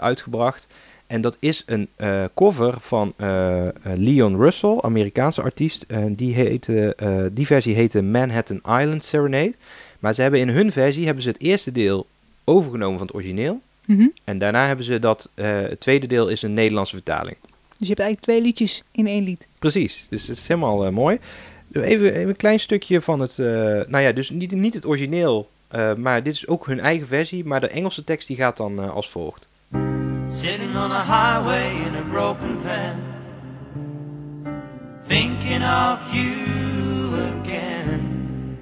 [0.00, 0.66] uitgebracht.
[1.14, 5.84] En dat is een eh, cover van eh, eh, Leon Russell, Amerikaanse artiest.
[5.88, 6.96] En die, heette,
[7.32, 9.54] die versie heette Manhattan Island Serenade.
[9.98, 12.06] Maar ze hebben in hun versie hebben ze het eerste deel
[12.44, 13.60] overgenomen van het origineel.
[13.84, 14.06] Mhm.
[14.24, 17.36] En daarna hebben ze dat, het tweede deel is een Nederlandse vertaling.
[17.42, 19.46] Dus je hebt eigenlijk twee liedjes in één lied.
[19.58, 21.18] Precies, dus het is helemaal mooi.
[21.72, 23.36] Even, even een klein stukje van het,
[23.88, 25.50] nou ja, dus niet, niet het origineel,
[25.96, 29.10] maar dit is ook hun eigen versie, maar de Engelse tekst die gaat dan als
[29.10, 29.48] volgt.
[30.34, 33.00] Sitting on a highway in a broken van,
[35.06, 38.58] thinking of you again.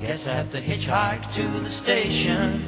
[0.00, 2.62] Guess I have to hitchhike to the station.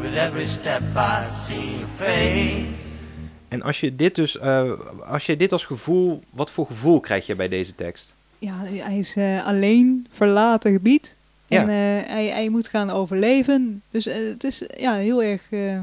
[0.00, 2.86] With every step I see your face.
[3.48, 4.70] En als je dit dus, eh,
[5.08, 8.14] als je dit als gevoel, wat voor gevoel krijg je bij deze tekst?
[8.38, 11.15] Ja, hij is eh, alleen, verlaten gebied.
[11.46, 11.60] Ja.
[11.60, 13.82] En eh, hij, hij moet gaan overleven.
[13.90, 15.78] Dus eh, het is ja, heel erg eh,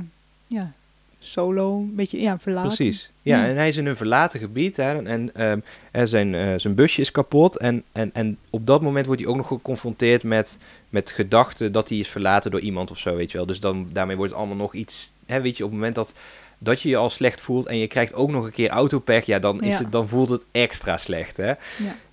[0.48, 0.72] ja,
[1.20, 2.76] solo, een beetje ja, verlaten.
[2.76, 3.12] Precies.
[3.22, 3.46] Ja, Ja.
[3.46, 5.60] en hij is in een verlaten gebied hè, en ehm,
[5.92, 7.58] er zijn, eh, zijn busje is kapot.
[7.58, 10.58] En, en, en op dat moment wordt hij ook nog geconfronteerd met,
[10.90, 13.46] met gedachten dat hij is verlaten door iemand of zo, weet je wel.
[13.46, 16.14] Dus dan, daarmee wordt het allemaal nog iets, hè, weet je, op het moment dat,
[16.58, 19.40] dat je je al slecht voelt en je krijgt ook nog een keer autopech, ja,
[19.40, 19.78] dan, is Ja.
[19.78, 21.48] het, dan voelt het extra slecht, hè.
[21.48, 21.56] Ja.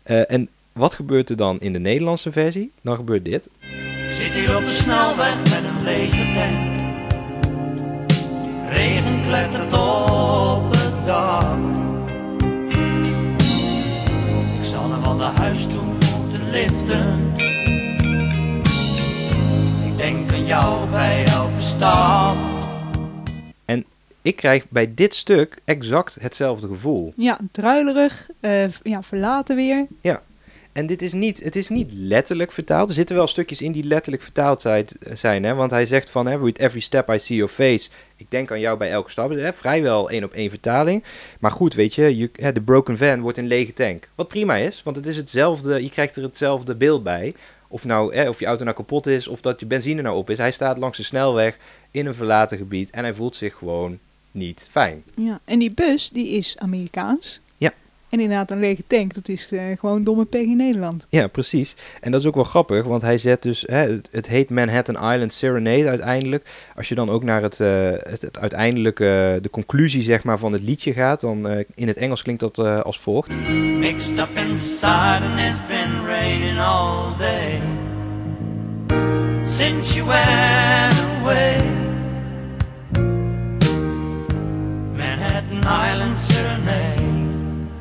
[0.03, 0.49] Eh, en
[0.81, 2.73] wat gebeurt er dan in de Nederlandse versie?
[2.83, 3.49] Dan gebeurt dit.
[4.11, 6.81] Zit hier op de snelweg met een lege tank.
[8.71, 11.77] Regen klettert op het dak.
[14.61, 17.33] Ik zal naar van de huis toe moeten liften.
[19.87, 22.37] Ik denk aan jou bij elke stap.
[24.23, 27.13] Ik krijg bij dit stuk exact hetzelfde gevoel.
[27.17, 29.87] Ja, druilerig, eh, ja, verlaten weer.
[30.73, 32.89] En dit is niet, het is niet letterlijk vertaald.
[32.89, 35.55] Er zitten wel stukjes in die letterlijk vertaald zijn, zijn hè?
[35.55, 38.79] want hij zegt van, with every step I see your face, ik denk aan jou
[38.79, 39.31] bij elke stap.
[39.31, 39.53] Hè?
[39.53, 41.05] Vrijwel één op één vertaling.
[41.41, 44.09] Maar goed, weet je, de broken van wordt een lege tank.
[44.15, 47.35] Wat prima is, want het is hetzelfde, je krijgt er hetzelfde beeld bij.
[47.69, 50.31] Of, nou, hè, of je auto nou kapot is, of dat je benzine nou op
[50.31, 50.39] is.
[50.39, 51.59] Hij staat langs de snelweg
[51.91, 53.99] in een verlaten gebied en hij voelt zich gewoon
[54.31, 55.03] niet fijn.
[55.17, 55.41] Ja.
[55.45, 57.41] En die bus, die is Amerikaans.
[58.11, 61.07] En inderdaad, een lege tank, dat is eh, gewoon domme pech in Nederland.
[61.09, 61.75] Ja, precies.
[62.01, 65.13] En dat is ook wel grappig, want hij zet dus, hè, het, het heet Manhattan
[65.13, 66.49] Island Serenade uiteindelijk.
[66.77, 70.53] Als je dan ook naar het, eh, het, het uiteindelijke, de conclusie zeg maar van
[70.53, 73.37] het liedje gaat, dan eh, in het Engels klinkt dat eh, als volgt.
[73.79, 77.61] Mixed up inside and it's been raining all day.
[79.45, 81.57] Since you went away.
[84.97, 87.00] Manhattan Island Serenade.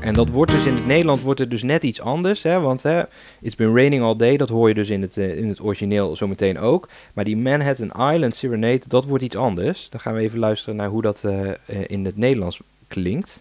[0.09, 2.83] En dat wordt dus in het Nederland wordt het dus net iets anders, hè, want
[2.83, 3.01] hè,
[3.41, 6.15] It's Been Raining All Day, dat hoor je dus in het, eh, in het origineel
[6.15, 6.89] zometeen ook.
[7.13, 9.89] Maar die Manhattan Island Serenade, dat wordt iets anders.
[9.89, 11.55] Dan gaan we even luisteren naar hoe dat eh, eh,
[11.87, 13.39] in het Nederlands klinkt.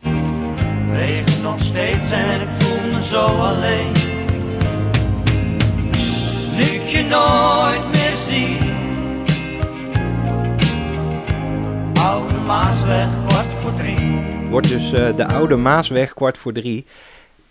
[0.92, 3.92] Regent nog steeds en ik voel me zo alleen.
[6.56, 8.87] Nu je nooit meer.
[11.98, 14.18] Oude Maasweg, kwart voor drie.
[14.50, 16.86] Wordt dus eh, de oude Maasweg kwart voor drie.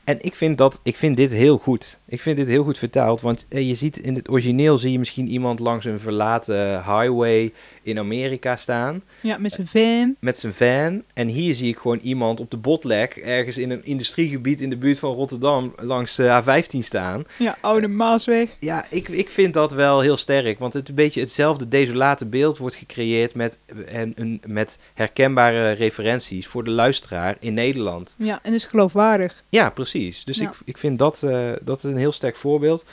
[0.04, 1.97] En ik vind, dat, ik vind dit heel goed.
[2.10, 3.22] Ik vind dit heel goed vertaald.
[3.22, 7.52] Want eh, je ziet in het origineel zie je misschien iemand langs een verlaten highway
[7.84, 9.02] in Amerika staan.
[9.22, 10.16] Ja, met zijn van.
[10.20, 11.04] Met zijn van.
[11.14, 14.78] En hier zie ik gewoon iemand op de botlek ergens in een industriegebied in de
[14.78, 17.24] buurt van Rotterdam langs de A15 staan.
[17.38, 18.50] Ja, oude Maasweg.
[18.60, 20.60] Ja, ik, ik vind dat wel heel sterk.
[20.60, 26.48] Want het een beetje hetzelfde desolate beeld wordt gecreëerd met, en, een, met herkenbare referenties
[26.48, 28.16] voor de luisteraar in Nederland.
[28.18, 29.44] Ja, en is geloofwaardig.
[29.50, 30.24] Ja, precies.
[30.24, 30.50] Dus Ja.
[30.50, 32.84] ik, ik vind dat, eh, dat een heel sterk voorbeeld.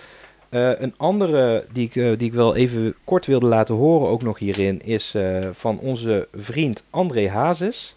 [0.55, 4.23] Eh, een andere die ik, eh, die ik wel even kort wilde laten horen, ook
[4.23, 7.97] nog hierin, is eh, van onze vriend André Hazes.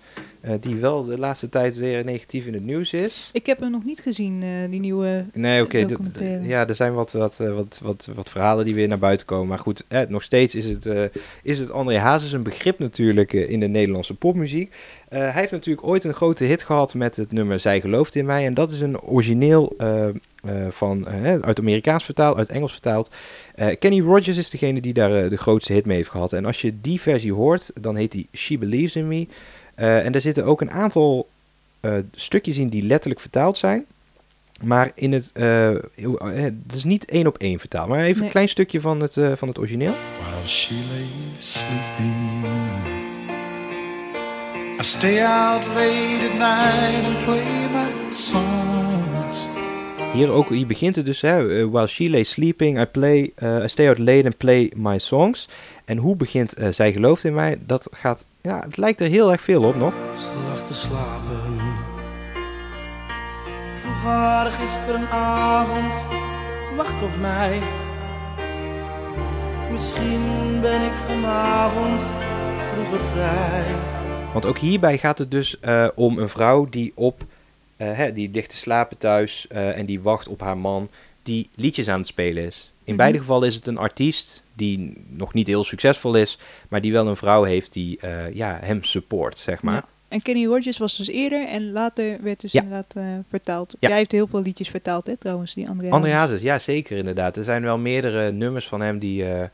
[0.60, 3.30] die wel de laatste tijd weer negatief in het nieuws is.
[3.34, 5.26] Ik heb hem nog niet gezien, die nieuwe...
[5.34, 5.86] Nee, oké.
[6.42, 9.48] ja, er zijn wat, wat, wat, wat, wat verhalen die weer naar buiten komen.
[9.48, 11.12] Maar goed, eh, nog steeds is het,
[11.44, 14.76] is het André Hazes een begrip natuurlijk in de Nederlandse popmuziek.
[15.10, 18.46] Hij heeft natuurlijk ooit een grote hit gehad met het nummer Zij gelooft in mij.
[18.46, 19.76] En dat is een origineel
[20.70, 23.10] van, eh, uit het Amerikaans vertaald, uit Engels vertaald.
[23.56, 26.34] Eh, Kenny Rogers is degene die daar eh, de grootste hit mee heeft gehad.
[26.34, 29.28] En als je die versie hoort, dan heet die She Believes in Me.
[29.76, 31.28] Eh, en daar zitten ook een aantal
[31.80, 33.86] eh, stukjes in die letterlijk vertaald zijn.
[34.64, 35.80] Maar in het, eh, eh,
[36.32, 37.88] het is niet één op één vertaald.
[37.90, 38.24] Maar even Nee.
[38.26, 39.94] een klein stukje van het, eh, van het origineel.
[40.22, 41.06] while she lay
[41.38, 42.46] sleeping.
[44.80, 49.17] I stay out late at night and play my songs.
[50.14, 53.64] Hier, ook, hier begint het dus, hè, eh, while she lay sleeping, I, play, eh,
[53.64, 55.50] I stay out late and play my songs.
[55.86, 57.60] En hoe begint eh, zij gelooft in mij?
[57.66, 59.94] Dat gaat, ja, het lijkt er heel erg veel op nog.
[60.16, 61.60] Ze lag te slapen.
[63.76, 65.94] Vroeg haar gisterenavond,
[66.76, 67.62] wacht op mij.
[69.72, 70.22] Misschien
[70.62, 72.02] ben ik vanavond
[72.74, 73.76] vroeger vrij.
[74.34, 75.60] Want ook hierbij gaat het dus
[75.96, 77.24] om een vrouw die op,
[77.86, 80.90] hè, die ligt te slapen thuis eh, en die wacht op haar man,
[81.24, 82.72] die liedjes aan het spelen is.
[82.84, 83.02] In Mhm.
[83.02, 86.38] beide gevallen is het een artiest die nog niet heel succesvol is,
[86.70, 89.74] maar die wel een vrouw heeft die eh, ja, hem support, zeg maar.
[89.74, 89.86] Ja.
[90.08, 92.62] En Kenny Rogers was dus eerder en later werd dus Ja.
[92.62, 93.76] inderdaad eh, vertaald.
[93.80, 93.88] Ja.
[93.90, 95.90] Jij heeft heel veel liedjes vertaald, hè, trouwens, die André.
[95.90, 97.38] André Hazes, ja zeker inderdaad.
[97.38, 99.50] Er zijn wel meerdere nummers van hem die, eh, eh,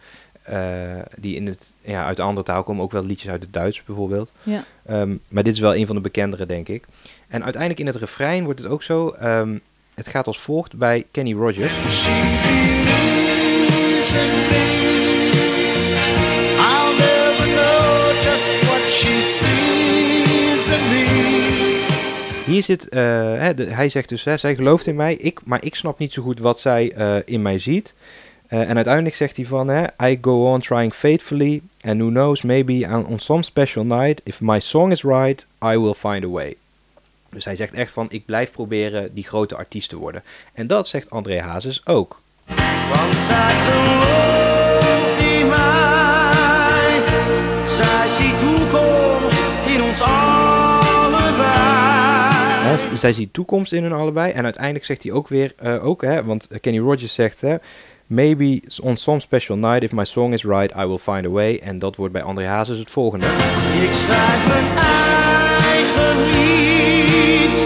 [1.20, 2.84] die in het, ja, uit een andere taal komen.
[2.84, 4.32] Ook wel liedjes uit het Duits bijvoorbeeld.
[4.44, 4.64] Ja.
[4.86, 6.84] Ehm, maar dit is wel een van de bekendere, denk ik.
[7.28, 9.10] En uiteindelijk in het refrein wordt het ook zo.
[9.10, 9.58] ehm,
[9.94, 11.72] het gaat als volgt bij Kenny Rogers.
[11.90, 14.92] She believes in me.
[16.58, 21.32] I'll never know just what she sees in me.
[22.46, 23.02] Hier zit, eh,
[23.38, 26.14] hè, de- hij zegt dus, hè, zij gelooft in mij, ik, maar ik snap niet
[26.14, 27.94] zo goed wat zij eh, in mij ziet.
[28.54, 32.42] Eh, en uiteindelijk zegt hij van, hè, I go on trying faithfully, and who knows,
[32.42, 36.56] maybe on, some special night, if my song is right, I will find a way.
[37.30, 40.24] Dus hij zegt echt van, ik blijf proberen die grote artiest te worden.
[40.54, 42.22] En dat zegt André Hazes ook.
[42.90, 43.16] Want
[47.68, 51.44] zij ziet toekomst in ons allebei.
[52.94, 54.32] Zij ziet toekomst in hun allebei.
[54.32, 57.56] En uiteindelijk zegt hij ook weer, eh, ook, hè, want Kenny Rogers zegt, hè,
[58.08, 61.58] maybe on some special night, if my song is right, I will find a way.
[61.58, 63.26] En dat wordt bij André Hazes het volgende.
[63.82, 67.58] Ik schrijf mijn eigen lied.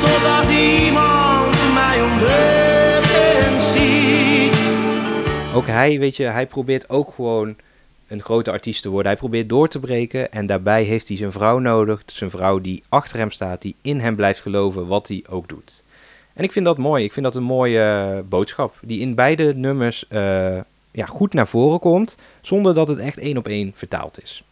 [0.00, 3.12] Totdat iemand mij ontdekt
[3.44, 4.56] en ziet.
[5.54, 7.56] Ook hij, weet je, hij probeert ook gewoon
[8.08, 9.06] een grote artiest te worden.
[9.12, 12.02] Hij probeert door te breken en daarbij heeft hij zijn vrouw nodig.
[12.06, 15.82] Zijn vrouw die achter hem staat, die in hem blijft geloven wat hij ook doet.
[16.34, 17.04] En ik vind dat mooi.
[17.04, 18.78] Ik vind dat een mooie eh, boodschap.
[18.82, 20.58] Die in beide nummers eh,
[20.90, 24.44] ja, goed naar voren komt, zonder dat het echt één op één vertaald is.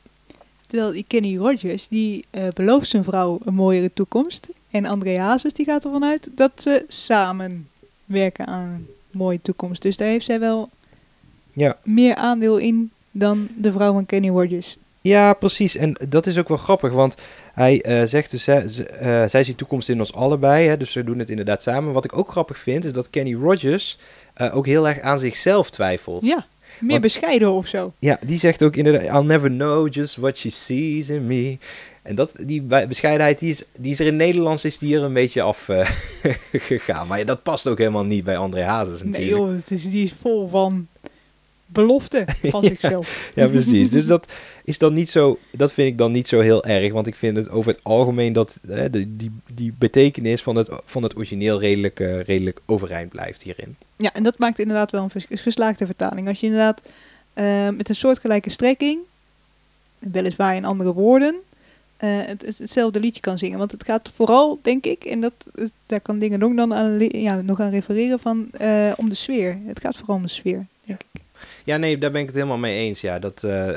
[0.67, 4.49] Terwijl Kenny Rogers, die eh, belooft zijn vrouw een mooiere toekomst.
[4.71, 7.69] En André Hazes, die gaat ervan uit dat ze samen
[8.05, 9.83] werken aan een mooie toekomst.
[9.83, 10.69] Dus daar heeft zij wel
[11.53, 11.77] Ja.
[11.83, 14.77] meer aandeel in dan de vrouw van Kenny Rogers.
[15.03, 15.77] Ja, precies.
[15.77, 17.15] En dat is ook wel grappig, want
[17.55, 21.05] hij eh, zegt dus, hè, eh, zij ziet toekomst in ons allebei, hè, dus ze
[21.05, 21.93] doen het inderdaad samen.
[21.93, 23.99] Wat ik ook grappig vind, is dat Kenny Rogers
[24.35, 26.25] eh, ook heel erg aan zichzelf twijfelt.
[26.25, 26.47] Ja,
[26.79, 27.93] meer Want- bescheiden of zo.
[27.99, 31.59] Ja, die zegt ook inderdaad, I'll never know just what she sees in me.
[32.03, 35.03] En dat, die be- bescheidenheid, die is, die is er in Nederlands is die er
[35.03, 35.91] een beetje af eh,
[36.53, 37.07] gegaan.
[37.07, 39.37] Maar ja, dat past ook helemaal niet bij André Hazes Nee natuurlijk.
[39.37, 40.87] joh, het is, die is vol van
[41.67, 42.69] belofte van Ja.
[42.69, 43.31] zichzelf.
[43.35, 43.91] Ja, precies.
[43.91, 44.27] Dus dat
[44.65, 46.93] is dan niet zo, dat vind ik dan niet zo heel erg.
[46.93, 51.03] Want ik vind het over het algemeen dat hè, die, die betekenis van het, van
[51.03, 53.77] het origineel redelijk, eh, redelijk overeind blijft hierin.
[53.97, 56.29] Ja, en dat maakt inderdaad wel een geslaagde vertaling.
[56.29, 56.81] Als je inderdaad
[57.33, 58.99] eh, met een soortgelijke strekking,
[59.99, 61.35] weliswaar in andere woorden,
[61.97, 63.59] eh, het, het- hetzelfde liedje kan zingen.
[63.59, 65.33] Want het gaat vooral, denk ik, en dat,
[65.87, 69.59] daar kan Dingen ook dan aan, ja, nog aan refereren, van, eh, om de sfeer.
[69.67, 71.20] Het gaat vooral om de sfeer, denk ik.
[71.71, 73.01] Ja, nee, daar ben ik het helemaal mee eens.
[73.01, 73.69] Ja, dat, eh,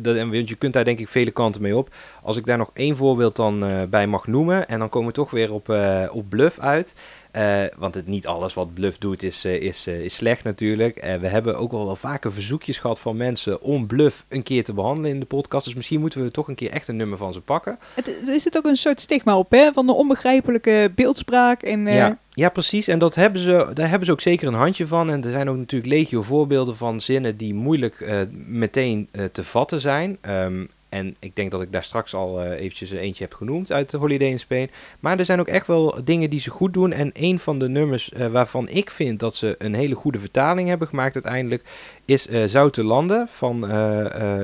[0.00, 1.94] dat, en want je kunt daar denk ik vele kanten mee op.
[2.22, 5.14] Als ik daar nog één voorbeeld dan eh, bij mag noemen, en dan komen we
[5.14, 6.94] toch weer op, eh, op Bluff uit.
[7.36, 11.18] Eh, want het, niet alles wat Bluff doet is, eh, is, eh, is slecht natuurlijk.
[11.20, 14.72] We hebben ook al wel vaker verzoekjes gehad van mensen om Bluff een keer te
[14.72, 15.64] behandelen in de podcast.
[15.64, 17.78] Dus misschien moeten we toch een keer echt een nummer van ze pakken.
[17.94, 21.62] Het, er zit ook een soort stigma op, hè, van de onbegrijpelijke beeldspraak.
[21.62, 22.88] En, Ja, ja, precies.
[22.88, 25.10] En dat hebben ze, daar hebben ze ook zeker een handje van.
[25.10, 30.18] En er zijn ook natuurlijk legio voorbeelden van zinnen die moeilijk meteen te vatten zijn.
[30.20, 30.64] Ehm,
[30.96, 33.96] En ik denk dat ik daar straks al eh, eventjes eentje heb genoemd uit de
[33.96, 34.70] Holiday in Spain.
[35.00, 36.92] Maar er zijn ook echt wel dingen die ze goed doen.
[36.92, 40.68] En een van de nummers eh, waarvan ik vind dat ze een hele goede vertaling
[40.68, 41.62] hebben gemaakt uiteindelijk...
[42.04, 43.64] is eh Zoute Landen van...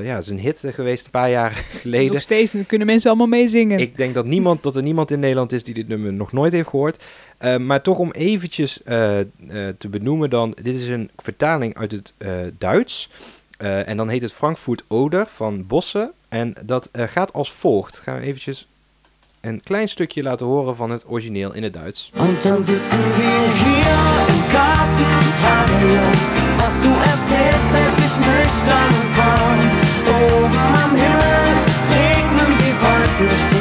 [0.03, 1.51] ja, het is een hit geweest een paar jaar
[1.83, 2.13] geleden.
[2.13, 3.79] Nog steeds, kunnen mensen allemaal meezingen.
[3.79, 6.53] Ik denk dat, niemand, dat er niemand in Nederland is die dit nummer nog nooit
[6.53, 7.05] heeft gehoord.
[7.39, 8.81] Eh, maar toch om eventjes
[9.79, 12.15] te benoemen dan, dit is een vertaling uit het
[12.59, 13.11] Duits.
[13.59, 16.13] En dan heet het Frankfurt Oder van Bosse.
[16.33, 17.99] En dat eh, gaat als volgt.
[17.99, 18.67] Gaan we eventjes
[19.41, 22.11] een klein stukje laten horen van het origineel in het Duits.
[22.15, 23.97] Und dann sitzen wir hier
[24.29, 26.13] im Gartenpavillon.
[26.57, 29.61] Was du erzählst, hält mich nüchtern warm.
[30.07, 31.47] Oben am Himmel
[31.91, 33.27] regnen die Wolken.
[33.27, 33.52] Ich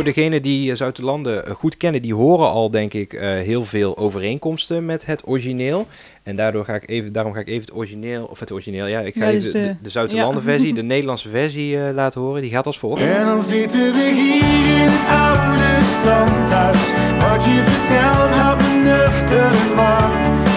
[0.00, 3.64] voor degenen die eh, Zuid-Landen eh, goed kennen, die horen al denk ik eh, heel
[3.64, 5.86] veel overeenkomsten met het origineel.
[6.22, 9.00] En daardoor ga ik even, daarom ga ik even het origineel, of het origineel, ja,
[9.00, 10.50] ik ga Ja, even dus de, de- de, Zuid-Landen ja.
[10.50, 12.42] versie, de Nederlandse versie laten horen.
[12.42, 13.02] Die gaat als volgt.
[13.02, 16.76] En dan zitten we hier in het oude standhuis.
[17.28, 20.49] Wat je vertelt houdt me nuchter en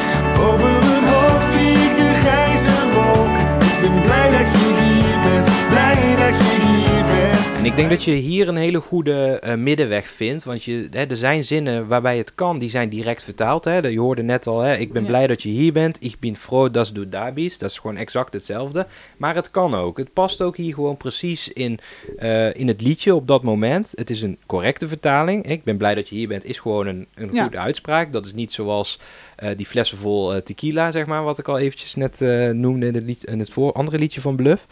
[7.63, 10.43] En ik denk dat je hier een hele goede eh, middenweg vindt.
[10.43, 13.65] Want je, hè, er zijn zinnen waarbij het kan, die zijn direct vertaald.
[13.65, 13.77] Hè.
[13.77, 15.07] Je hoorde net al, hè, ik ben Ja.
[15.07, 15.97] blij dat je hier bent.
[16.03, 17.59] Ik ben froh dat du da bist.
[17.59, 18.87] Dat is gewoon exact hetzelfde.
[19.17, 19.97] Maar het kan ook.
[19.97, 21.79] Het past ook hier gewoon precies in,
[22.17, 23.91] eh, in het liedje op dat moment.
[23.95, 25.45] Het is een correcte vertaling.
[25.49, 27.41] Ik ben blij dat je hier bent, is gewoon een, een Ja.
[27.43, 28.13] goede uitspraak.
[28.13, 28.99] Dat is niet zoals
[29.35, 32.19] eh, die flessen vol tequila, zeg maar, wat ik al eventjes net
[32.55, 34.65] noemde in het, lied, in het voor, andere liedje van Bluff.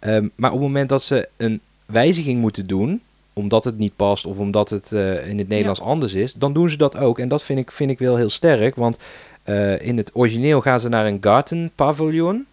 [0.00, 1.60] Ehm, maar op het moment dat ze een
[1.92, 6.14] wijziging moeten doen, omdat het niet past of omdat het eh, in het Nederlands anders
[6.14, 7.18] is, dan doen ze dat ook.
[7.18, 8.96] En dat vind ik, vind ik wel heel sterk, want
[9.42, 12.46] eh, in het origineel gaan ze naar een garden pavilion.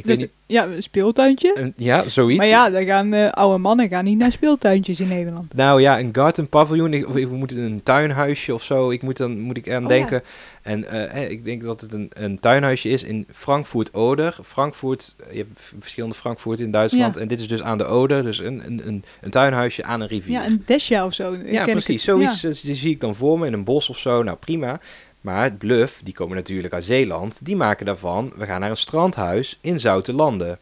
[0.00, 1.52] Ik weet Dat- niet, Ja, een speeltuintje.
[1.54, 2.38] een- ja, zoiets.
[2.38, 5.54] Maar ja, dan gaan eh, oude mannen gaan niet naar speeltuintjes in Nederland.
[5.54, 9.16] Nou ja, een garden pavilion, ik, of ik moet een tuinhuisje of zo, ik moet,
[9.16, 10.22] dan, moet ik aan Oh, denken.
[10.62, 14.38] En eh, eh, ik denk dat het een, een tuinhuisje is in Frankfurt Oder.
[14.44, 17.20] Frankfurt, je hebt verschillende Frankfurt in Duitsland Ja.
[17.20, 20.08] en dit is dus aan de Oder, dus een, een, een, een tuinhuisje aan een
[20.08, 20.32] rivier.
[20.32, 21.36] Ja, een desja of zo.
[21.44, 22.02] Ja, precies.
[22.04, 22.52] Zoiets Ja.
[22.52, 24.22] zie ik dan voor me in een bos of zo.
[24.22, 24.80] Nou, prima.
[25.20, 27.44] Maar het Bluff, die komen natuurlijk uit Zeeland.
[27.44, 30.58] Die maken daarvan, we gaan naar een strandhuis in Zoute Landen.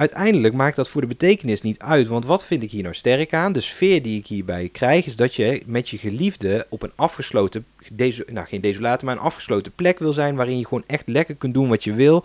[0.00, 2.06] Uiteindelijk maakt dat voor de betekenis niet uit.
[2.06, 3.52] Want wat vind ik hier nou sterk aan?
[3.52, 7.66] De sfeer die ik hierbij krijg is dat je met je geliefde op een afgesloten,
[7.92, 10.34] deso, nou geen desolate, maar een afgesloten plek wil zijn.
[10.34, 12.24] Waarin je gewoon echt lekker kunt doen wat je wil.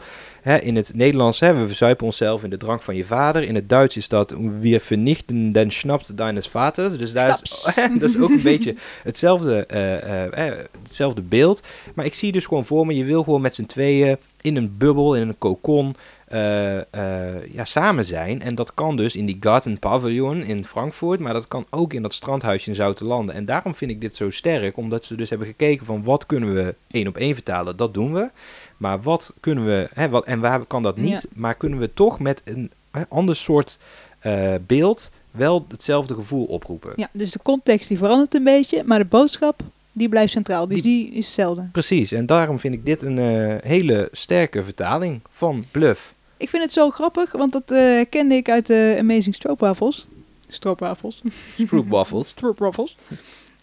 [0.61, 3.43] In het Nederlands, hè, we verzuipen onszelf in de drank van je vader.
[3.43, 6.97] In het Duits is dat, wir vernichten den Schnaps deines Vaters.
[6.97, 7.67] Dus daar is,
[7.99, 11.61] dat is ook een beetje hetzelfde, eh, eh, hetzelfde beeld.
[11.93, 14.76] Maar ik zie dus gewoon voor me, je wil gewoon met z'n tweeën in een
[14.78, 15.95] bubbel, in een kokon,
[16.26, 18.41] eh, eh, ja, samen zijn.
[18.41, 22.01] En dat kan dus in die Garten Pavilion in Frankfurt, maar dat kan ook in
[22.01, 23.36] dat strandhuisje in Zoutelanden.
[23.36, 26.53] En daarom vind ik dit zo sterk, omdat ze dus hebben gekeken van wat kunnen
[26.53, 28.30] we één op één vertalen, dat doen we.
[28.78, 31.30] Maar wat kunnen we, hè, wat, en waar kan dat niet, Ja.
[31.34, 33.80] maar kunnen we toch met een hè, ander soort
[34.19, 36.93] eh, beeld wel hetzelfde gevoel oproepen.
[36.95, 39.61] Ja, dus de context die verandert een beetje, maar de boodschap
[39.91, 40.67] die blijft centraal.
[40.67, 41.69] Dus die, is hetzelfde.
[41.71, 43.17] Precies, en daarom vind ik dit een
[43.63, 46.13] hele sterke vertaling van Bluff.
[46.38, 50.07] Ik vind het zo grappig, want dat eh, kende ik uit de Amazing Stroopwafels.
[50.47, 51.21] Stroopwafels.
[51.57, 52.29] Stroopwafels.
[52.38, 52.95] Stroopwafels.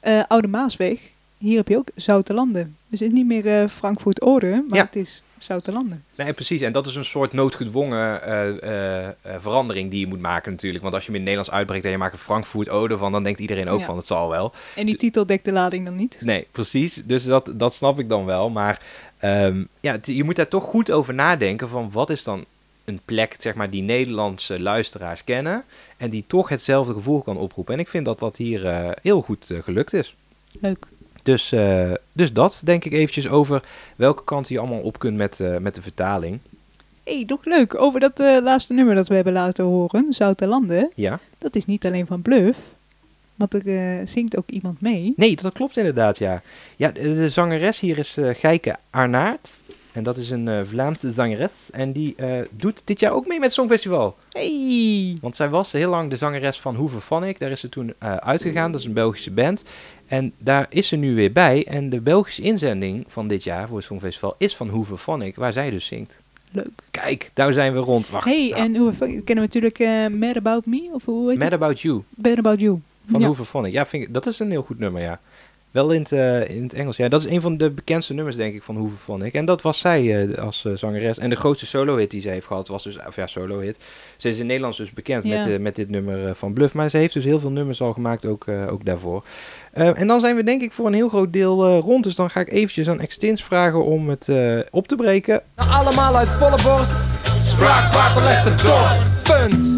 [0.01, 0.99] Eh, Oude Maasweg.
[1.39, 2.77] Hier heb je ook Zoute Landen.
[2.89, 4.85] Dus het is niet meer eh, Frankfurt Oder, maar Ja.
[4.85, 6.05] het is Zoute Landen.
[6.15, 6.61] Nee, precies.
[6.61, 10.83] En dat is een soort noodgedwongen eh, eh, eh, verandering die je moet maken natuurlijk.
[10.83, 13.13] Want als je hem in het Nederlands uitbreekt en je maakt een Frankfurt Ode van,
[13.13, 13.85] dan denkt iedereen ook Ja.
[13.87, 14.53] van, het zal wel.
[14.77, 16.17] En die titel dekt de lading dan niet.
[16.21, 17.03] Nee, precies.
[17.05, 18.51] Dus dat, dat snap ik dan wel.
[18.51, 18.81] Maar
[19.19, 22.45] ehm, ja, je moet daar toch goed over nadenken van wat is dan
[22.93, 25.65] een plek, zeg maar, die Nederlandse luisteraars kennen.
[25.97, 27.75] En die toch hetzelfde gevoel kan oproepen.
[27.75, 30.17] En ik vind dat dat hier eh, heel goed eh, gelukt is.
[30.61, 30.87] Leuk.
[31.23, 33.63] Dus, eh, dus dat denk ik eventjes over
[33.97, 36.39] welke kant je allemaal op kunt met, met de vertaling.
[37.05, 37.75] hey, nog leuk.
[37.75, 40.91] Over dat laatste nummer dat we hebben laten horen, Zoute Landen.
[40.95, 41.21] Ja.
[41.39, 42.59] Dat is niet alleen van Bluff,
[43.35, 45.13] want er zingt ook iemand mee.
[45.17, 46.43] Nee, dat klopt inderdaad, ja.
[46.77, 49.61] Ja, de, de zangeres hier is eh Geike Arnaert.
[49.93, 51.51] En dat is een eh, Vlaamse zangeres.
[51.71, 54.17] En die eh, doet dit jaar ook mee met het Songfestival.
[54.31, 55.17] Hey!
[55.21, 57.39] Want zij was heel lang de zangeres van Hoeve Phonic.
[57.39, 58.73] Daar is ze toen eh, uitgegaan.
[58.73, 59.65] Dat is een Belgische band.
[60.07, 61.67] En daar is ze nu weer bij.
[61.67, 65.37] En de Belgische inzending van dit jaar voor het Songfestival is van Hoeve Phonic.
[65.37, 66.23] Waar zij dus zingt.
[66.53, 66.83] Leuk.
[66.91, 68.11] Kijk, daar zijn we rond.
[68.11, 68.25] Wacht.
[68.25, 69.79] hey, nou, en hoe kennen we natuurlijk
[70.11, 70.89] Mad About Me?
[70.93, 71.63] Of hoe heet Mad het?
[71.63, 72.81] About You Mad About You.
[73.11, 73.27] van ja.
[73.27, 73.71] Hoeve.
[73.71, 75.21] Ja, vind ik, dat is een heel goed nummer, ja.
[75.73, 76.97] Wel in het, eh, in het Engels.
[76.97, 79.35] Ja, dat is een van de bekendste nummers, denk ik, van Hoeve van ik.
[79.35, 81.19] En dat was zij eh, als eh, zangeres.
[81.19, 83.79] En de grootste solo-hit die ze heeft gehad was dus, of ja, solo-hit.
[84.17, 85.47] Ze is in Nederland dus bekend Ja.
[85.47, 86.75] met, met dit nummer van Bluff.
[86.75, 89.25] Maar ze heeft dus heel veel nummers al gemaakt, ook, eh, ook daarvoor.
[89.73, 92.05] Eh, en dan zijn we denk ik voor een heel groot deel rond.
[92.05, 95.43] Dus dan ga ik eventjes aan Extins vragen om het eh, op te breken.
[95.57, 97.01] Nou, allemaal uit volle borst.
[98.23, 99.23] Legt de dorst.
[99.23, 99.71] Punt.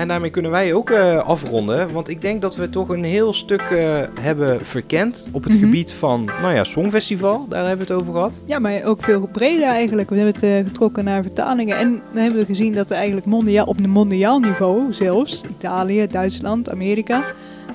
[0.00, 1.92] En daarmee kunnen wij ook eh, afronden.
[1.92, 5.62] Want ik denk dat we toch een heel stuk eh, hebben verkend op het Mhm.
[5.64, 7.46] gebied van, nou ja, Songfestival.
[7.48, 8.40] Daar hebben we het over gehad.
[8.44, 10.10] Ja, maar ook veel breder eigenlijk.
[10.10, 11.76] We hebben het eh, getrokken naar vertalingen.
[11.76, 16.06] En dan hebben we gezien dat er eigenlijk mondiaal, op een mondiaal niveau zelfs, Italië,
[16.06, 17.24] Duitsland, Amerika,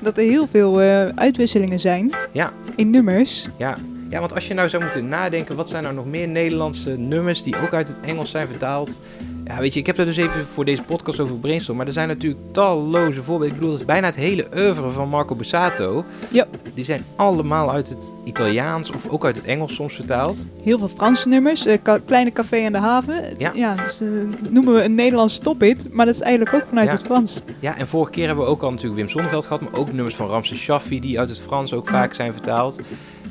[0.02, 0.80] dat er heel veel
[1.16, 2.52] uitwisselingen zijn Ja.
[2.76, 3.50] in nummers.
[3.58, 3.78] Ja.
[4.10, 7.44] Ja, want als je nou zou moeten nadenken, wat zijn nou nog meer Nederlandse nummers
[7.44, 9.00] die ook uit het Engels zijn vertaald?
[9.46, 11.94] Ja, weet je, ik heb er dus even voor deze podcast over brainstorm, maar er
[11.94, 13.48] zijn natuurlijk talloze voorbeelden.
[13.48, 16.06] Ik bedoel, dat is bijna het hele oeuvre van Marco Bussato.
[16.32, 16.48] Ja.
[16.74, 20.48] Die zijn allemaal uit het Italiaans of ook uit het Engels soms vertaald.
[20.64, 21.66] Heel veel Franse nummers.
[21.66, 23.16] eh, Ka- Kleine Café aan de Haven.
[23.38, 23.52] Ja.
[23.56, 24.08] ja dus, eh,
[24.50, 25.94] noemen we een Nederlandse tophit.
[25.94, 26.96] Maar dat is eigenlijk ook vanuit Ja.
[26.96, 27.42] het Frans.
[27.60, 30.16] Ja, en vorige keer hebben we ook al natuurlijk Wim Sonneveld gehad, maar ook nummers
[30.16, 32.80] van Ramses Shaffi die uit het Frans ook vaak zijn vertaald.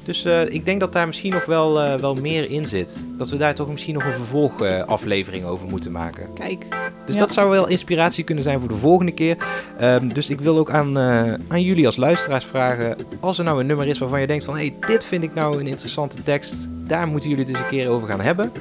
[0.05, 3.07] Dus eh, ik denk dat daar misschien nog wel, eh, wel meer in zit.
[3.19, 6.33] Dat we daar toch misschien nog een vervolgaflevering over moeten maken.
[6.35, 6.65] Kijk.
[7.07, 7.21] Dus Ja.
[7.21, 9.37] dat zou wel inspiratie kunnen zijn voor de volgende keer.
[9.79, 13.61] Ehm, dus ik wil ook aan, eh, aan jullie als luisteraars vragen, als er nou
[13.61, 16.23] een nummer is waarvan je denkt van, hé, hey, dit vind ik nou een interessante
[16.23, 16.55] tekst,
[16.87, 18.53] daar moeten jullie het eens een keer over gaan hebben.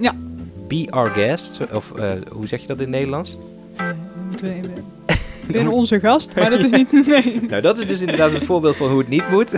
[0.00, 0.12] Ja.
[0.68, 1.92] Be our guest, of
[2.32, 3.36] hoe zeg je dat in het Nederlands?
[4.28, 4.72] Moeten we even...
[5.52, 6.92] Ben onze gast, maar dat is niet...
[7.06, 7.40] Nee.
[7.48, 9.50] Nou, dat is dus inderdaad het voorbeeld van hoe het niet moet.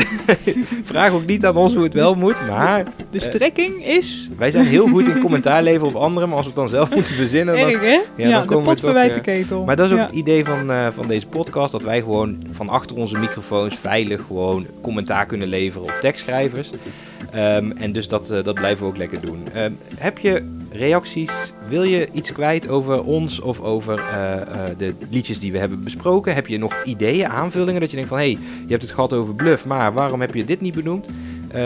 [0.82, 4.30] Vraag ook niet aan ons hoe het wel moet, maar De strekking is...
[4.36, 6.94] wij zijn heel goed in commentaar leveren op anderen, maar als we het dan zelf
[6.94, 7.68] moeten verzinnen, dan...
[7.70, 7.98] Erg, hè?
[8.16, 9.64] Ja, dan de komen we pot verwijt de eh, ketel.
[9.64, 10.04] Maar dat is ook Ja.
[10.04, 14.20] het idee van, eh, van deze podcast, dat wij gewoon van achter onze microfoons veilig
[14.26, 16.70] gewoon commentaar kunnen leveren op tekstschrijvers.
[17.30, 19.48] Ehm, en dus dat, eh, dat blijven we ook lekker doen.
[19.52, 21.52] Ehm, heb je reacties?
[21.68, 25.80] Wil je iets kwijt over ons of over eh, eh, de liedjes die we hebben
[25.84, 26.34] besproken?
[26.34, 28.18] Heb je nog ideeën, aanvullingen dat je denkt van...
[28.18, 31.08] hé, hey, je hebt het gehad over Bluff, maar waarom heb je dit niet benoemd?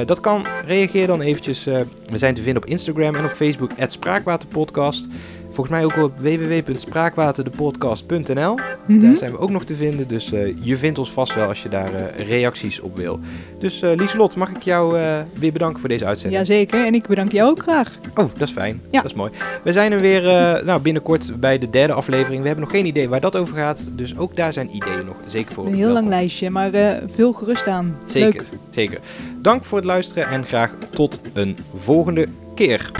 [0.04, 0.46] Dat kan.
[0.66, 1.64] Reageer dan eventjes.
[1.64, 5.08] we zijn te vinden op Instagram en op Facebook, Spraakwaterpodcast.
[5.52, 8.58] Volgens mij ook op www.spraakwaterdepodcast.nl.
[8.86, 9.00] Mhm.
[9.00, 10.08] Daar zijn we ook nog te vinden.
[10.08, 13.20] Dus eh, je vindt ons vast wel als je daar eh, reacties op wil.
[13.58, 14.98] Dus eh Lieselot, mag ik jou
[15.38, 16.46] weer bedanken voor deze uitzending?
[16.46, 17.98] Jazeker, en ik bedank jou ook graag.
[18.14, 18.80] Oh, dat is fijn.
[18.90, 19.00] Ja.
[19.00, 19.30] Dat is mooi.
[19.64, 20.22] We zijn er weer
[20.64, 22.40] nou, binnenkort bij de derde aflevering.
[22.40, 23.90] We hebben nog geen idee waar dat over gaat.
[23.92, 25.66] Dus ook daar zijn ideeën nog zeker voor.
[25.66, 26.70] Een heel lang lijstje, maar
[27.14, 27.96] veel gerust aan.
[28.06, 28.44] Zeker, Leuk.
[28.70, 29.00] zeker.
[29.40, 32.90] Dank voor het luisteren en graag tot een volgende keer.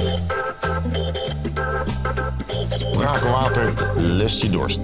[2.68, 4.80] Spraakwater lust je dorst.